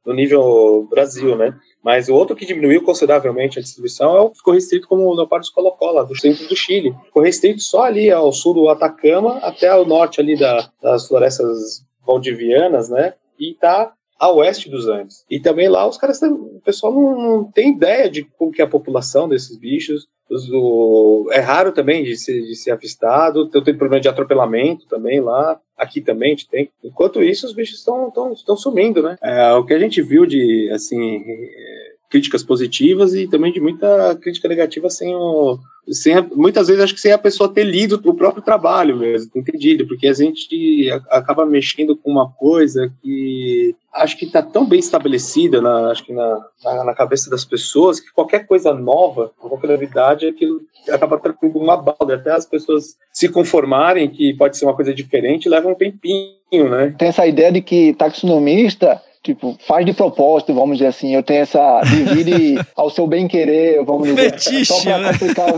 [0.06, 1.58] no nível Brasil, né?
[1.84, 5.14] Mas o outro que diminuiu consideravelmente a distribuição é o que ficou restrito como o
[5.14, 6.96] leopardo colocola, do centro do Chile.
[7.06, 11.86] Ficou restrito só ali ao sul do Atacama até ao norte ali da, das florestas
[12.06, 13.14] valdivianas, né?
[13.40, 15.26] E tá a oeste dos Andes.
[15.30, 18.66] E também lá os caras, o pessoal não, não tem ideia de como que é
[18.66, 20.08] a população desses bichos.
[20.52, 23.44] O- é raro também de ser, de ser avistado.
[23.44, 25.60] Então tem problema de atropelamento também lá.
[25.78, 26.70] Aqui também a gente tem.
[26.84, 29.18] Enquanto isso, os bichos estão estão sumindo, né?
[29.22, 31.83] É, o que a gente viu de assim é,
[32.14, 35.58] críticas positivas e também de muita crítica negativa sem o
[35.88, 39.86] sem muitas vezes acho que sem a pessoa ter lido o próprio trabalho mesmo, entendido,
[39.88, 45.60] porque a gente acaba mexendo com uma coisa que acho que está tão bem estabelecida
[45.60, 50.28] na, acho que na, na, na cabeça das pessoas que qualquer coisa nova, qualquer novidade,
[50.28, 54.94] aquilo acaba trazendo uma balda, até as pessoas se conformarem que pode ser uma coisa
[54.94, 56.96] diferente, leva um tempinho, né?
[56.98, 61.16] Tem essa ideia de que taxonomista tipo, faz de propósito, vamos dizer assim.
[61.16, 61.82] Eu tenho essa.
[61.82, 64.32] divide ao seu bem querer, vamos dizer.
[64.32, 65.12] Fetiche, só para né?
[65.14, 65.54] complicar,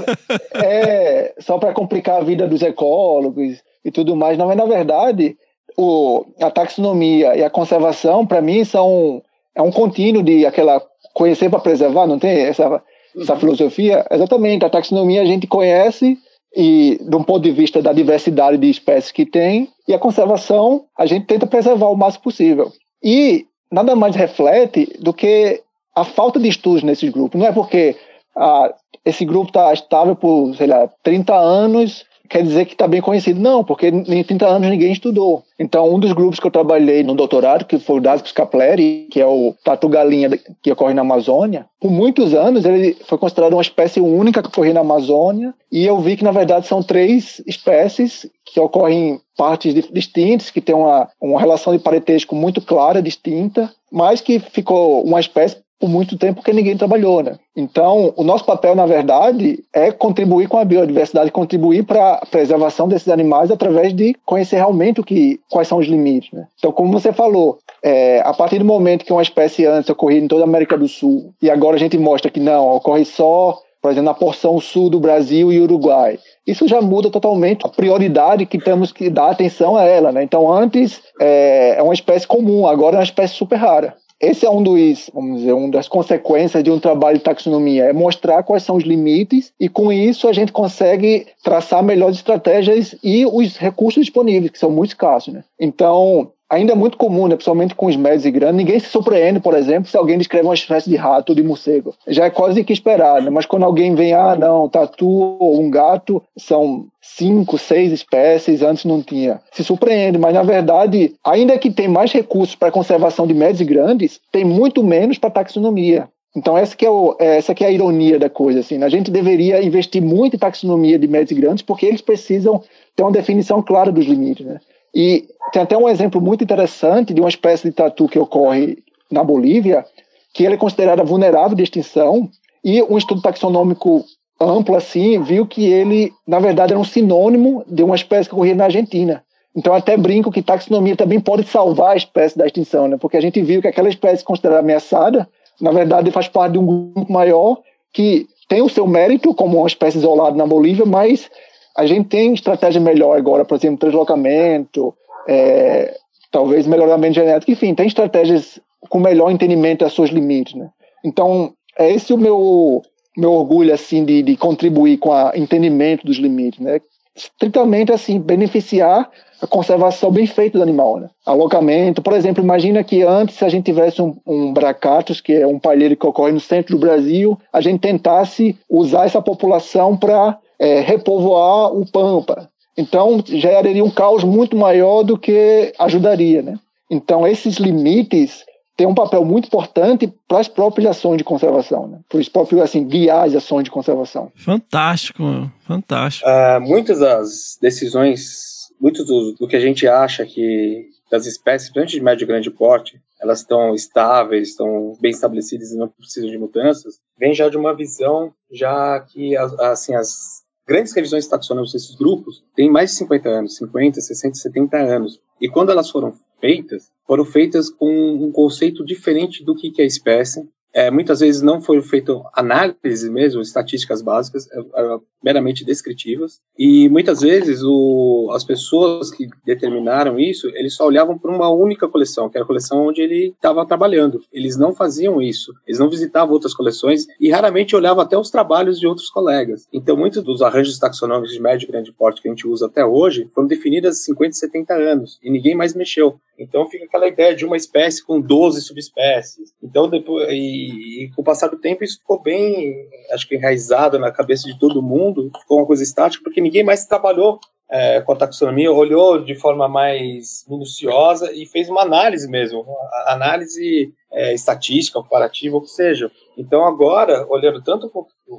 [0.64, 4.38] é, só para complicar a vida dos ecólogos e tudo mais.
[4.38, 5.36] Não, mas na verdade,
[5.76, 9.22] o, a taxonomia e a conservação, para mim, são
[9.56, 10.82] é um contínuo de aquela
[11.14, 12.84] conhecer para preservar, não tem essa,
[13.18, 14.06] essa filosofia?
[14.12, 16.18] Exatamente, a taxonomia a gente conhece
[16.56, 20.86] e de um ponto de vista da diversidade de espécies que tem, e a conservação
[20.98, 22.72] a gente tenta preservar o máximo possível.
[23.04, 23.46] E
[23.76, 25.62] nada mais reflete do que
[25.94, 27.38] a falta de estudos nesses grupos.
[27.38, 27.98] Não é porque
[28.34, 28.74] ah,
[29.04, 33.40] esse grupo está estável por, sei lá, 30 anos, quer dizer que está bem conhecido.
[33.40, 35.44] Não, porque em 30 anos ninguém estudou.
[35.58, 39.22] Então, um dos grupos que eu trabalhei no doutorado, que foi o Dascus capleri, que
[39.22, 40.30] é o tatu-galinha
[40.62, 44.74] que ocorre na Amazônia, por muitos anos ele foi considerado uma espécie única que ocorria
[44.74, 49.74] na Amazônia, e eu vi que, na verdade, são três espécies que ocorrem em partes
[49.92, 55.20] distintas, que têm uma, uma relação de parentesco muito clara, distinta, mas que ficou uma
[55.20, 57.38] espécie por muito tempo que ninguém trabalhou, né?
[57.56, 62.88] Então, o nosso papel, na verdade, é contribuir com a biodiversidade, contribuir para a preservação
[62.88, 66.48] desses animais através de conhecer realmente o que, quais são os limites, né?
[66.58, 70.28] Então, como você falou, é, a partir do momento que uma espécie antes ocorria em
[70.28, 73.92] toda a América do Sul e agora a gente mostra que não, ocorre só, por
[73.92, 76.18] exemplo, na porção sul do Brasil e Uruguai,
[76.48, 80.24] isso já muda totalmente a prioridade que temos que dar atenção a ela, né?
[80.24, 83.96] Então, antes é, é uma espécie comum, agora é uma espécie super rara.
[84.20, 87.94] Esse é um dos, vamos dizer, uma das consequências de um trabalho de taxonomia, é
[87.94, 93.26] mostrar quais são os limites e com isso a gente consegue traçar melhores estratégias e
[93.26, 95.44] os recursos disponíveis, que são muito escassos, né?
[95.60, 99.40] Então, ainda é muito comum, né, principalmente com os médios e grandes, ninguém se surpreende,
[99.40, 101.94] por exemplo, se alguém descreve uma espécie de rato ou de morcego.
[102.08, 103.30] Já é quase que esperar, né?
[103.30, 108.86] Mas quando alguém vem, ah, não, tatu ou um gato são cinco, seis espécies, antes
[108.86, 109.40] não tinha.
[109.52, 113.66] Se surpreende, mas na verdade, ainda que tem mais recursos para conservação de médios e
[113.66, 116.08] grandes, tem muito menos para taxonomia.
[116.36, 118.78] Então essa que é, o, essa que é a ironia da coisa, assim.
[118.78, 118.86] né?
[118.86, 122.62] A gente deveria investir muito em taxonomia de médios e grandes, porque eles precisam
[122.96, 124.60] ter uma definição clara dos limites, né?
[124.96, 128.78] E tem até um exemplo muito interessante de uma espécie de tatu que ocorre
[129.12, 129.86] na Bolívia,
[130.34, 132.30] que ele é considerada vulnerável de extinção,
[132.64, 134.06] e um estudo taxonômico
[134.40, 138.56] amplo assim viu que ele, na verdade, era um sinônimo de uma espécie que ocorria
[138.56, 139.24] na Argentina.
[139.56, 142.98] Então, até brinco que taxonomia também pode salvar a espécie da extinção, né?
[143.00, 145.28] porque a gente viu que aquela espécie considerada ameaçada,
[145.62, 147.60] na verdade, faz parte de um grupo maior
[147.94, 151.30] que tem o seu mérito como uma espécie isolada na Bolívia, mas
[151.78, 154.94] a gente tem estratégia melhor agora, por exemplo, deslocamento,
[155.28, 155.98] é,
[156.32, 160.70] talvez melhoramento genético, enfim, tem estratégias com melhor entendimento das suas limites, né?
[161.04, 162.82] Então, é esse o meu
[163.18, 166.82] meu orgulho assim de, de contribuir com o entendimento dos limites, né?
[167.16, 169.10] Estritamente assim beneficiar
[169.42, 171.10] a conservação bem feita do animal, né?
[171.26, 175.48] Alocamento, por exemplo, imagina que antes se a gente tivesse um, um bracatus, que é
[175.48, 180.38] um palheiro que ocorre no centro do Brasil, a gente tentasse usar essa população para
[180.60, 182.50] é, repovoar o pampa.
[182.78, 186.60] Então geraria um caos muito maior do que ajudaria, né?
[186.90, 188.44] Então esses limites
[188.76, 192.00] tem um papel muito importante para as próprias ações de conservação, né?
[192.10, 194.32] para os próprios assim guiar as ações de conservação.
[194.36, 195.24] Fantástico,
[195.66, 196.30] fantástico.
[196.30, 201.98] Uh, muitas das decisões, muito do, do, que a gente acha que das espécies, principalmente
[201.98, 206.38] de médio e grande porte, elas estão estáveis, estão bem estabelecidas e não precisam de
[206.38, 212.44] mudanças, vem já de uma visão já que assim as grandes revisões taxonômicas desses grupos
[212.56, 215.20] têm mais de 50 anos, 50, 60, 70 anos.
[215.40, 216.14] E quando elas foram
[216.46, 217.90] feitas, foram feitas com
[218.24, 220.48] um conceito diferente do que é espécie.
[220.76, 224.46] É, muitas vezes não foi feita análise mesmo, estatísticas básicas,
[224.76, 226.42] eram meramente descritivas.
[226.60, 231.88] E muitas vezes o, as pessoas que determinaram isso, eles só olhavam para uma única
[231.88, 234.20] coleção, que era a coleção onde ele estava trabalhando.
[234.32, 238.78] Eles não faziam isso, eles não visitavam outras coleções e raramente olhavam até os trabalhos
[238.78, 239.68] de outros colegas.
[239.74, 242.86] Então, muitos dos arranjos taxonômicos de médio e grande porte que a gente usa até
[242.86, 246.20] hoje foram definidas há 50, 70 anos e ninguém mais mexeu.
[246.38, 249.54] Então fica aquela ideia de uma espécie com 12 subespécies.
[249.64, 254.00] Então depois e, E, com o passar do tempo isso ficou bem, acho que enraizado
[254.00, 257.40] na cabeça de todo mundo, ficou uma coisa estática, porque ninguém mais trabalhou
[257.70, 262.66] é, com a taxonomia, olhou de forma mais minuciosa e fez uma análise mesmo,
[263.08, 266.12] análise é, estatística, comparativa, ou que seja.
[266.38, 267.92] Então agora, olhando tanto,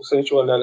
[0.03, 0.59] se a gente olhar,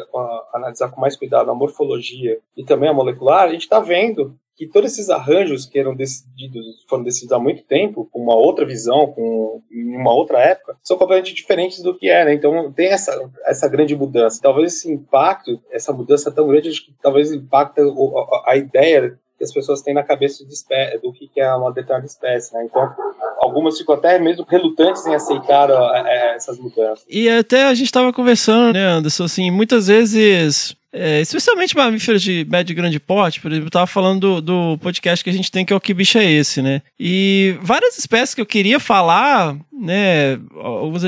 [0.54, 4.68] analisar com mais cuidado a morfologia e também a molecular, a gente está vendo que
[4.68, 9.08] todos esses arranjos que eram decididos, foram decididos há muito tempo, com uma outra visão,
[9.08, 12.34] com uma outra época, são completamente diferentes do que era.
[12.34, 14.40] Então tem essa, essa grande mudança.
[14.42, 19.46] Talvez esse impacto, essa mudança tão grande, acho que talvez impacta a, a ideia que
[19.46, 20.54] as pessoas têm na cabeça de
[21.02, 22.66] do que é uma determinada espécie, né?
[22.66, 22.94] Então,
[23.40, 27.06] algumas ficam até mesmo relutantes em aceitar é, essas mudanças.
[27.10, 32.46] E até a gente estava conversando, né, Anderson, assim, muitas vezes é, especialmente mamíferos de
[32.50, 35.52] médio e grande porte, por exemplo, eu tava falando do, do, podcast que a gente
[35.52, 36.82] tem, que é o Que Bicho é Esse, né?
[37.00, 40.40] E várias espécies que eu queria falar, né?
[40.56, 41.04] Alguns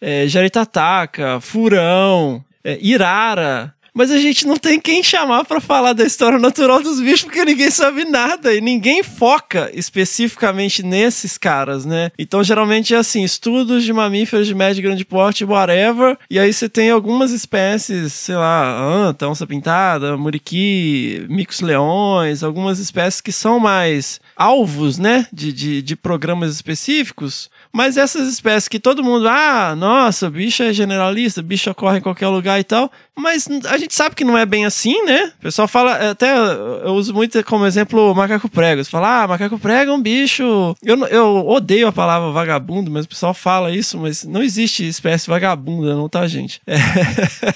[0.00, 6.04] é, Jaritataca, Furão, é, Irara, mas a gente não tem quem chamar para falar da
[6.04, 12.10] história natural dos bichos porque ninguém sabe nada e ninguém foca especificamente nesses caras, né?
[12.18, 16.52] Então geralmente é assim, estudos de mamíferos de médio e grande porte, whatever, e aí
[16.52, 23.32] você tem algumas espécies, sei lá, anta, onça pintada, muriqui, micos leões, algumas espécies que
[23.32, 29.26] são mais alvos, né, de, de, de programas específicos, mas essas espécies que todo mundo,
[29.28, 33.94] ah, nossa, bicho é generalista, bicho ocorre em qualquer lugar e tal, mas a gente
[33.94, 35.32] sabe que não é bem assim, né?
[35.38, 38.82] O pessoal fala, até eu uso muito como exemplo o macaco prego.
[38.82, 40.74] Você fala, ah, macaco prego é um bicho.
[40.82, 45.28] Eu, eu odeio a palavra vagabundo, mas o pessoal fala isso, mas não existe espécie
[45.28, 46.60] vagabunda, não, tá, gente?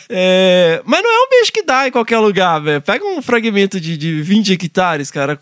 [0.08, 2.80] É, é, mas não é um bicho que dá em qualquer lugar, velho.
[2.80, 5.38] Pega um fragmento de, de 20 hectares, cara.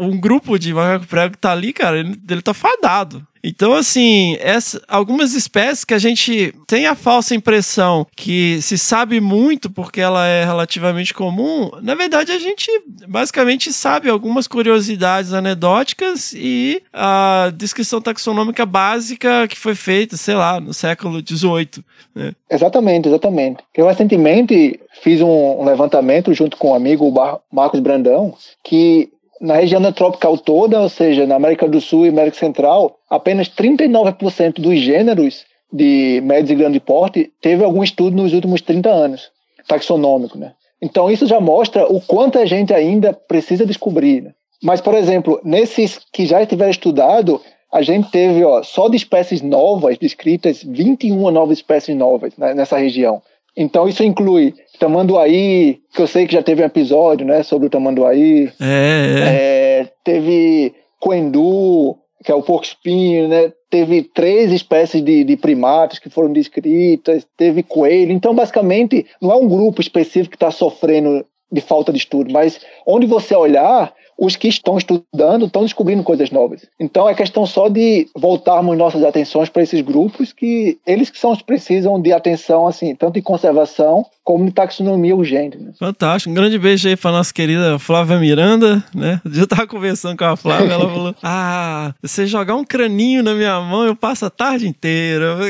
[0.00, 3.26] Um grupo de macaco prego que tá ali, cara, ele, ele tá fadado.
[3.48, 9.20] Então, assim, essa, algumas espécies que a gente tem a falsa impressão que se sabe
[9.20, 12.68] muito porque ela é relativamente comum, na verdade a gente
[13.06, 20.60] basicamente sabe algumas curiosidades anedóticas e a descrição taxonômica básica que foi feita, sei lá,
[20.60, 21.84] no século XVIII.
[22.16, 22.32] Né?
[22.50, 23.62] Exatamente, exatamente.
[23.72, 27.14] Eu recentemente fiz um, levantamento junto com o um amigo
[27.52, 29.08] Marcos Brandão que
[29.40, 34.60] na região neotropical toda, ou seja, na América do Sul e América Central, apenas 39%
[34.60, 39.30] dos gêneros de médios e grande porte teve algum estudo nos últimos 30 anos,
[39.66, 40.52] taxonômico, né?
[40.80, 44.22] Então isso já mostra o quanto a gente ainda precisa descobrir.
[44.22, 44.32] Né?
[44.62, 47.40] Mas, por exemplo, nesses que já estiveram estudado,
[47.72, 52.76] a gente teve ó, só de espécies novas descritas 21 novas espécies novas né, nessa
[52.76, 53.22] região.
[53.56, 57.70] Então isso inclui tamanduaí, que eu sei que já teve um episódio, né, sobre o
[57.70, 58.50] tamanduaí.
[58.60, 59.82] É, é.
[59.82, 63.52] é teve coendu, que é o porco-espinho, né?
[63.70, 68.12] Teve três espécies de, de primatas que foram descritas, teve coelho.
[68.12, 72.60] Então, basicamente, não é um grupo específico que está sofrendo de falta de estudo, mas
[72.86, 76.66] onde você olhar, os que estão estudando estão descobrindo coisas novas.
[76.80, 81.32] Então é questão só de voltarmos nossas atenções para esses grupos que eles que são
[81.32, 85.56] os que precisam de atenção assim, tanto em conservação como em taxonomia urgente.
[85.56, 85.72] Né?
[85.78, 86.30] Fantástico.
[86.30, 89.20] Um grande beijo aí para nossa querida Flávia Miranda, né?
[89.36, 93.60] Eu estava conversando com a Flávia, ela falou: "Ah, você jogar um craninho na minha
[93.60, 95.36] mão, eu passo a tarde inteira".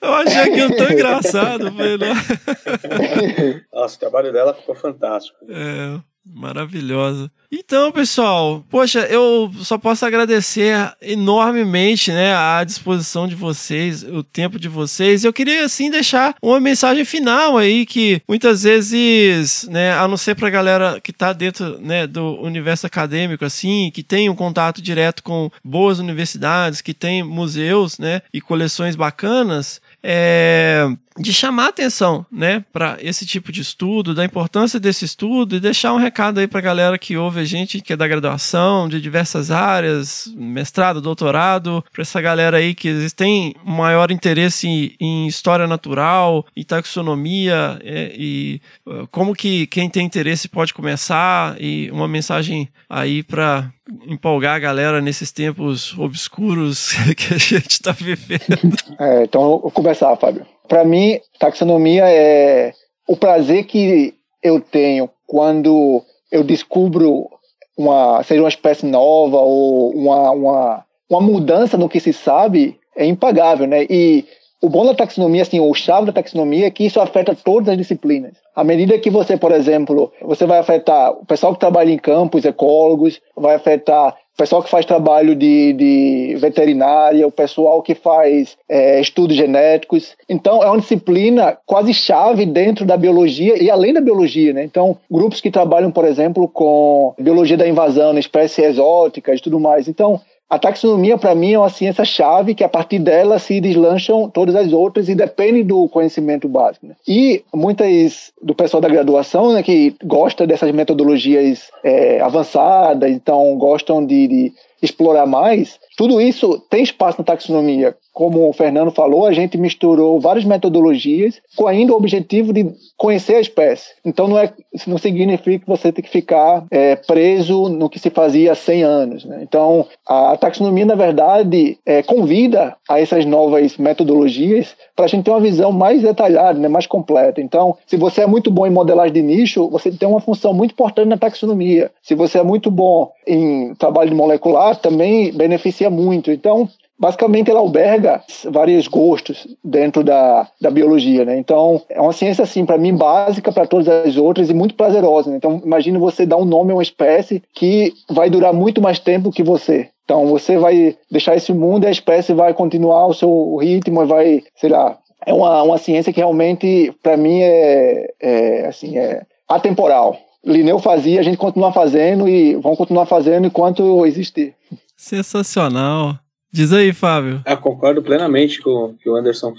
[0.00, 1.98] Eu, achei aquilo tão engraçado, foi,
[3.72, 5.38] Nossa, o trabalho dela ficou fantástico.
[5.48, 6.00] É.
[6.28, 7.30] Maravilhosa.
[7.52, 14.58] Então, pessoal, poxa, eu só posso agradecer enormemente, né, a disposição de vocês, o tempo
[14.58, 15.24] de vocês.
[15.24, 20.34] Eu queria assim deixar uma mensagem final aí que muitas vezes, né, a não ser
[20.34, 24.82] para a galera que está dentro, né, do universo acadêmico assim, que tem um contato
[24.82, 30.86] direto com boas universidades, que tem museus, né, e coleções bacanas, é,
[31.18, 35.92] de chamar atenção, né, para esse tipo de estudo, da importância desse estudo e deixar
[35.92, 39.00] um recado aí para a galera que ouve a gente, que é da graduação, de
[39.00, 46.44] diversas áreas, mestrado, doutorado, para essa galera aí que tem maior interesse em, história natural,
[46.56, 52.68] em taxonomia é, e uh, como que quem tem interesse pode começar e uma mensagem
[52.88, 53.70] aí para
[54.06, 58.76] empolgar a galera nesses tempos obscuros que a gente está vivendo.
[58.98, 60.46] É, então, eu vou começar, Fábio.
[60.68, 62.72] Para mim, taxonomia é
[63.06, 67.28] o prazer que eu tenho quando eu descubro
[67.76, 73.04] uma, seja uma espécie nova ou uma, uma, uma mudança no que se sabe, é
[73.04, 73.84] impagável, né?
[73.88, 74.24] E
[74.62, 77.76] o bom da taxonomia, assim, o chave da taxonomia é que isso afeta todas as
[77.76, 78.32] disciplinas.
[78.54, 82.44] À medida que você, por exemplo, você vai afetar o pessoal que trabalha em campos,
[82.44, 88.56] ecólogos, vai afetar o pessoal que faz trabalho de, de veterinária, o pessoal que faz
[88.68, 90.14] é, estudos genéticos.
[90.28, 94.62] Então, é uma disciplina quase chave dentro da biologia e além da biologia, né?
[94.64, 99.88] Então, grupos que trabalham, por exemplo, com biologia da invasão, espécies exóticas e tudo mais.
[99.88, 104.54] Então, a taxonomia, para mim, é uma ciência-chave que, a partir dela, se deslancham todas
[104.54, 106.86] as outras e depende do conhecimento básico.
[106.86, 106.94] Né?
[107.06, 114.06] E muitas do pessoal da graduação, né, que gosta dessas metodologias é, avançadas, então gostam
[114.06, 117.96] de, de explorar mais, tudo isso tem espaço na taxonomia.
[118.12, 122.66] Como o Fernando falou, a gente misturou várias metodologias com ainda o objetivo de
[122.96, 123.90] conhecer a espécie.
[124.04, 124.52] Então não, é,
[124.86, 128.82] não significa que você tem que ficar é, preso no que se fazia há 100
[128.82, 129.24] anos.
[129.24, 129.40] Né?
[129.42, 135.30] Então a taxonomia, na verdade, é, convida a essas novas metodologias para a gente ter
[135.30, 137.40] uma visão mais detalhada, né, mais completa.
[137.40, 140.72] Então, se você é muito bom em modelagem de nicho, você tem uma função muito
[140.72, 141.90] importante na taxonomia.
[142.02, 146.30] Se você é muito bom em trabalho molecular, também beneficia muito.
[146.30, 146.68] Então,
[146.98, 151.38] basicamente ela alberga vários gostos dentro da, da biologia, né?
[151.38, 155.30] Então, é uma ciência, assim, para mim, básica para todas as outras e muito prazerosa.
[155.30, 155.36] Né?
[155.36, 159.32] Então, imagine você dar um nome a uma espécie que vai durar muito mais tempo
[159.32, 159.88] que você.
[160.04, 164.06] Então, você vai deixar esse mundo e a espécie vai continuar o seu ritmo e
[164.06, 169.22] vai, sei lá, é uma, uma ciência que realmente, para mim, é, é, assim, é
[169.48, 170.16] atemporal.
[170.44, 174.54] Linneu fazia, a gente continua fazendo e vão continuar fazendo enquanto existir.
[174.96, 176.18] Sensacional.
[176.50, 177.42] Diz aí, Fábio.
[177.46, 179.54] Eu concordo plenamente com o que o Anderson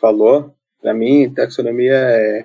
[0.00, 0.54] falou.
[0.80, 2.44] Para mim, taxonomia é,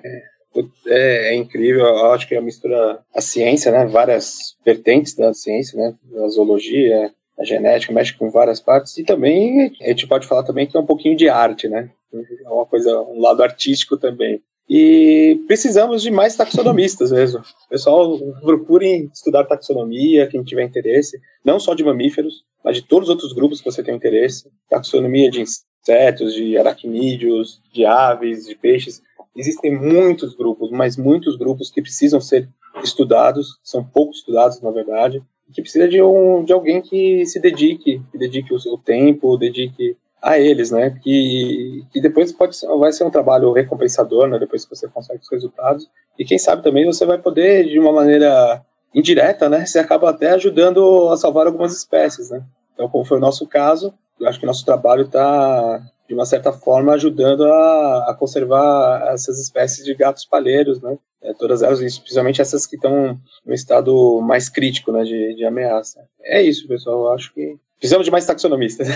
[0.86, 1.84] é, é, incrível.
[1.84, 3.86] Eu acho que é mistura a ciência, né?
[3.86, 5.94] Várias vertentes da ciência, né?
[6.24, 8.96] A zoologia, a genética, mexe com várias partes.
[8.96, 11.90] E também, a gente pode falar também que é um pouquinho de arte, né?
[12.12, 14.40] É uma coisa, um lado artístico também.
[14.68, 17.42] E precisamos de mais taxonomistas mesmo.
[17.68, 23.14] Pessoal, procurem estudar taxonomia, quem tiver interesse, não só de mamíferos, mas de todos os
[23.14, 24.50] outros grupos que você tem interesse.
[24.70, 29.02] Taxonomia de insetos, de aracnídeos, de aves, de peixes.
[29.36, 32.48] Existem muitos grupos, mas muitos grupos que precisam ser
[32.82, 35.22] estudados, são pouco estudados, na verdade,
[35.52, 39.96] que precisa de, um, de alguém que se dedique, que dedique o seu tempo, dedique
[40.24, 40.98] a eles, né?
[41.02, 44.38] Que, que depois pode vai ser um trabalho recompensador, né?
[44.38, 45.86] Depois que você consegue os resultados
[46.18, 48.64] e quem sabe também você vai poder de uma maneira
[48.94, 49.66] indireta, né?
[49.66, 52.42] Você acaba até ajudando a salvar algumas espécies, né?
[52.72, 56.52] Então, como foi o nosso caso, eu acho que nosso trabalho está de uma certa
[56.52, 60.96] forma ajudando a, a, conservar essas espécies de gatos palheiros, né?
[61.22, 66.06] É, todas elas, especialmente essas que estão no estado mais crítico, né, de, de ameaça.
[66.22, 67.04] É isso, pessoal.
[67.04, 68.88] Eu acho que Precisamos de mais taxonomistas.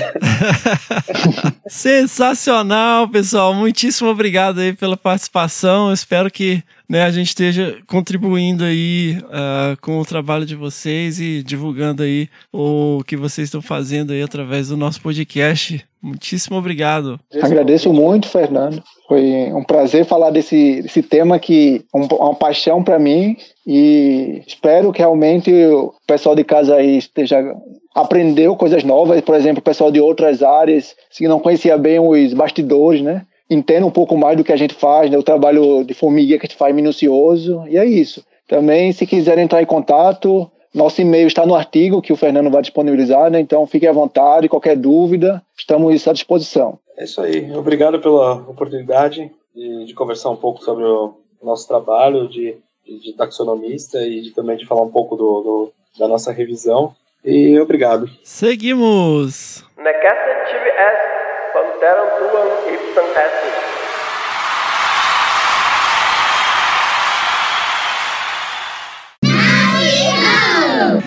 [1.68, 3.52] Sensacional, pessoal.
[3.52, 5.92] Muitíssimo obrigado aí pela participação.
[5.92, 11.42] Espero que né, a gente esteja contribuindo aí uh, com o trabalho de vocês e
[11.42, 15.86] divulgando aí o que vocês estão fazendo aí através do nosso podcast.
[16.00, 17.18] Muitíssimo obrigado.
[17.42, 18.82] Agradeço muito, Fernando.
[19.08, 24.92] Foi um prazer falar desse, desse tema que é uma paixão para mim e espero
[24.92, 27.42] que realmente o pessoal de casa aí esteja
[27.94, 32.32] aprendeu coisas novas, por exemplo, o pessoal de outras áreas, se não conhecia bem os
[32.32, 33.22] bastidores, né?
[33.50, 35.18] Entenda um pouco mais do que a gente faz, né?
[35.18, 38.22] O trabalho de formiguinha que a gente faz minucioso, e é isso.
[38.46, 42.62] Também, se quiserem entrar em contato, nosso e-mail está no artigo que o Fernando vai
[42.62, 43.40] disponibilizar, né?
[43.40, 46.78] Então, fiquem à vontade, qualquer dúvida, estamos à disposição.
[46.96, 47.50] É isso aí.
[47.56, 53.12] Obrigado pela oportunidade de, de conversar um pouco sobre o nosso trabalho de, de, de
[53.12, 56.94] taxonomista e de, também de falar um pouco do, do da nossa revisão.
[57.24, 58.08] E obrigado.
[58.22, 59.64] Seguimos.
[59.76, 63.67] Necesse tibi est panteram tuam ipsam.